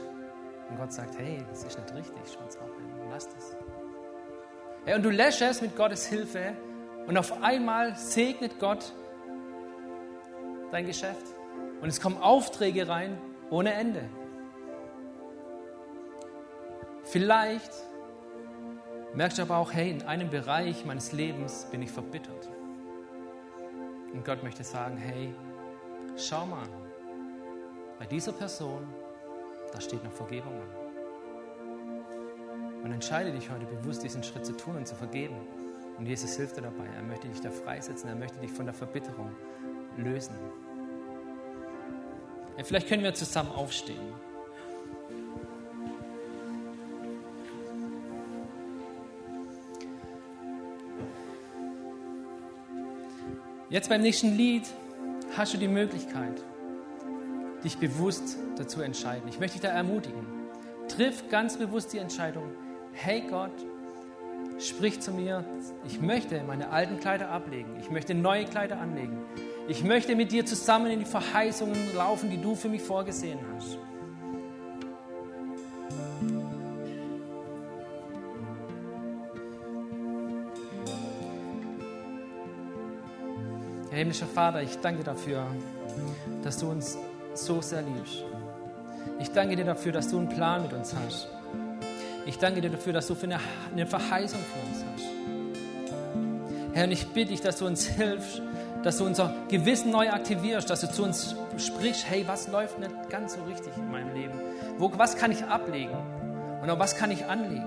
Und 0.68 0.77
Gott 0.77 0.92
sagt, 0.92 1.18
hey, 1.18 1.44
das 1.49 1.64
ist 1.64 1.79
nicht 1.79 1.94
richtig, 1.94 2.33
schwarz 2.33 2.57
arbeiten, 2.57 3.11
lass 3.11 3.29
das. 3.29 3.57
Hey, 4.85 4.94
und 4.94 5.03
du 5.03 5.11
lässt 5.11 5.40
es 5.40 5.62
mit 5.62 5.77
Gottes 5.77 6.07
Hilfe 6.07 6.55
und 7.07 7.16
auf 7.16 7.42
einmal 7.42 7.97
segnet 7.97 8.59
Gott 8.59 8.92
dein 10.71 10.87
Geschäft. 10.87 11.25
Und 11.81 11.88
es 11.88 12.01
kommen 12.01 12.18
Aufträge 12.18 12.88
rein 12.88 13.18
ohne 13.51 13.73
Ende. 13.73 14.03
Vielleicht 17.05 17.73
merkst 19.14 19.38
du 19.38 19.42
aber 19.42 19.57
auch, 19.57 19.73
hey, 19.73 19.90
in 19.90 20.03
einem 20.03 20.29
Bereich 20.29 20.85
meines 20.85 21.12
Lebens 21.12 21.66
bin 21.71 21.81
ich 21.81 21.90
verbittert. 21.90 22.51
Und 24.12 24.25
Gott 24.25 24.42
möchte 24.42 24.64
sagen, 24.64 24.97
hey, 24.99 25.35
schau 26.18 26.46
mal, 26.46 26.66
bei 27.98 28.07
dieser 28.07 28.33
Person, 28.33 28.87
da 29.72 29.81
steht 29.81 30.02
noch 30.04 30.12
Vergebung 30.12 30.54
an. 30.54 30.68
Und 32.83 32.92
entscheide 32.92 33.33
dich 33.33 33.50
heute 33.50 33.66
bewusst, 33.66 34.02
diesen 34.02 34.22
Schritt 34.22 34.46
zu 34.46 34.57
tun 34.57 34.76
und 34.76 34.87
zu 34.87 34.94
vergeben. 34.94 35.37
Und 35.98 36.07
Jesus 36.07 36.37
hilft 36.37 36.57
dir 36.57 36.62
dabei. 36.62 36.87
Er 36.96 37.02
möchte 37.02 37.28
dich 37.28 37.40
da 37.40 37.50
freisetzen. 37.50 38.09
Er 38.09 38.14
möchte 38.14 38.38
dich 38.38 38.52
von 38.52 38.66
der 38.66 38.74
Verbitterung 38.74 39.35
lösen. 39.96 40.35
Ja, 42.57 42.64
vielleicht 42.64 42.88
können 42.88 43.02
wir 43.02 43.14
zusammen 43.14 43.50
aufstehen. 43.50 44.14
Jetzt 53.70 53.88
beim 53.88 54.00
nächsten 54.00 54.35
Lied 54.37 54.64
hast 55.38 55.55
du 55.55 55.59
die 55.59 55.68
Möglichkeit, 55.68 56.42
dich 57.62 57.79
bewusst 57.79 58.37
dazu 58.57 58.83
entscheiden. 58.83 59.29
Ich 59.29 59.38
möchte 59.38 59.59
dich 59.59 59.68
da 59.68 59.74
ermutigen. 59.74 60.27
Triff 60.88 61.29
ganz 61.31 61.57
bewusst 61.57 61.92
die 61.92 61.98
Entscheidung, 61.98 62.51
hey 62.92 63.22
Gott, 63.31 63.53
sprich 64.59 65.01
zu 65.01 65.12
mir, 65.12 65.44
ich 65.87 66.01
möchte 66.01 66.42
meine 66.42 66.70
alten 66.70 66.98
Kleider 66.98 67.31
ablegen, 67.31 67.77
ich 67.81 67.88
möchte 67.88 68.14
neue 68.14 68.46
Kleider 68.46 68.81
anlegen. 68.81 69.18
Ich 69.68 69.85
möchte 69.85 70.16
mit 70.16 70.33
dir 70.33 70.44
zusammen 70.44 70.90
in 70.90 71.01
die 71.01 71.05
Verheißungen 71.05 71.94
laufen, 71.94 72.31
die 72.31 72.40
du 72.40 72.55
für 72.55 72.68
mich 72.68 72.83
vorgesehen 72.83 73.38
hast. 73.55 73.79
Himmlischer 83.98 84.26
Vater, 84.26 84.62
ich 84.62 84.78
danke 84.78 85.02
dafür, 85.02 85.44
dass 86.44 86.58
du 86.58 86.70
uns 86.70 86.96
so 87.34 87.61
sehr 87.61 87.82
liebst. 87.82 88.22
Ich 89.18 89.32
danke 89.32 89.56
dir 89.56 89.64
dafür, 89.64 89.90
dass 89.90 90.08
du 90.08 90.18
einen 90.18 90.28
Plan 90.28 90.62
mit 90.62 90.72
uns 90.72 90.94
hast. 90.94 91.28
Ich 92.24 92.38
danke 92.38 92.61
dir 92.61 92.70
dafür, 92.70 92.92
dass 92.92 93.08
du 93.08 93.16
eine, 93.20 93.40
eine 93.72 93.87
Verheißung 93.88 94.38
für 94.38 94.68
uns 94.68 94.84
hast. 94.84 95.08
Herr, 96.74 96.84
und 96.84 96.92
ich 96.92 97.08
bitte 97.08 97.32
dich, 97.32 97.40
dass 97.40 97.58
du 97.58 97.66
uns 97.66 97.87
hilfst, 97.87 98.40
dass 98.84 98.98
du 98.98 99.04
unser 99.04 99.34
Gewissen 99.48 99.90
neu 99.90 100.11
aktivierst, 100.11 100.70
dass 100.70 100.82
du 100.82 100.92
zu 100.92 101.02
uns 101.02 101.34
sprichst, 101.56 102.08
hey, 102.08 102.22
was 102.28 102.46
läuft 102.46 102.78
nicht 102.78 103.11
ganz 103.11 103.34
so 103.34 103.42
richtig 103.44 103.76
in 103.76 103.90
meinem 103.90 104.14
Leben? 104.14 104.40
Wo, 104.78 104.92
was 104.96 105.16
kann 105.16 105.32
ich 105.32 105.42
ablegen? 105.42 105.96
Und 106.62 106.70
auf 106.70 106.78
was 106.78 106.96
kann 106.96 107.11
ich 107.11 107.24
anlegen? 107.24 107.66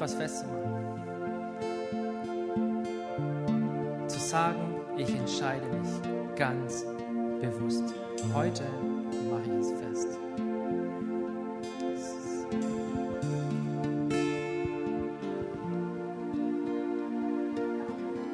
etwas 0.00 0.14
festzumachen. 0.14 1.02
Zu 4.08 4.18
sagen, 4.18 4.76
ich 4.96 5.14
entscheide 5.14 5.66
mich 5.66 5.90
ganz 6.36 6.86
bewusst 7.42 7.84
heute 8.32 8.64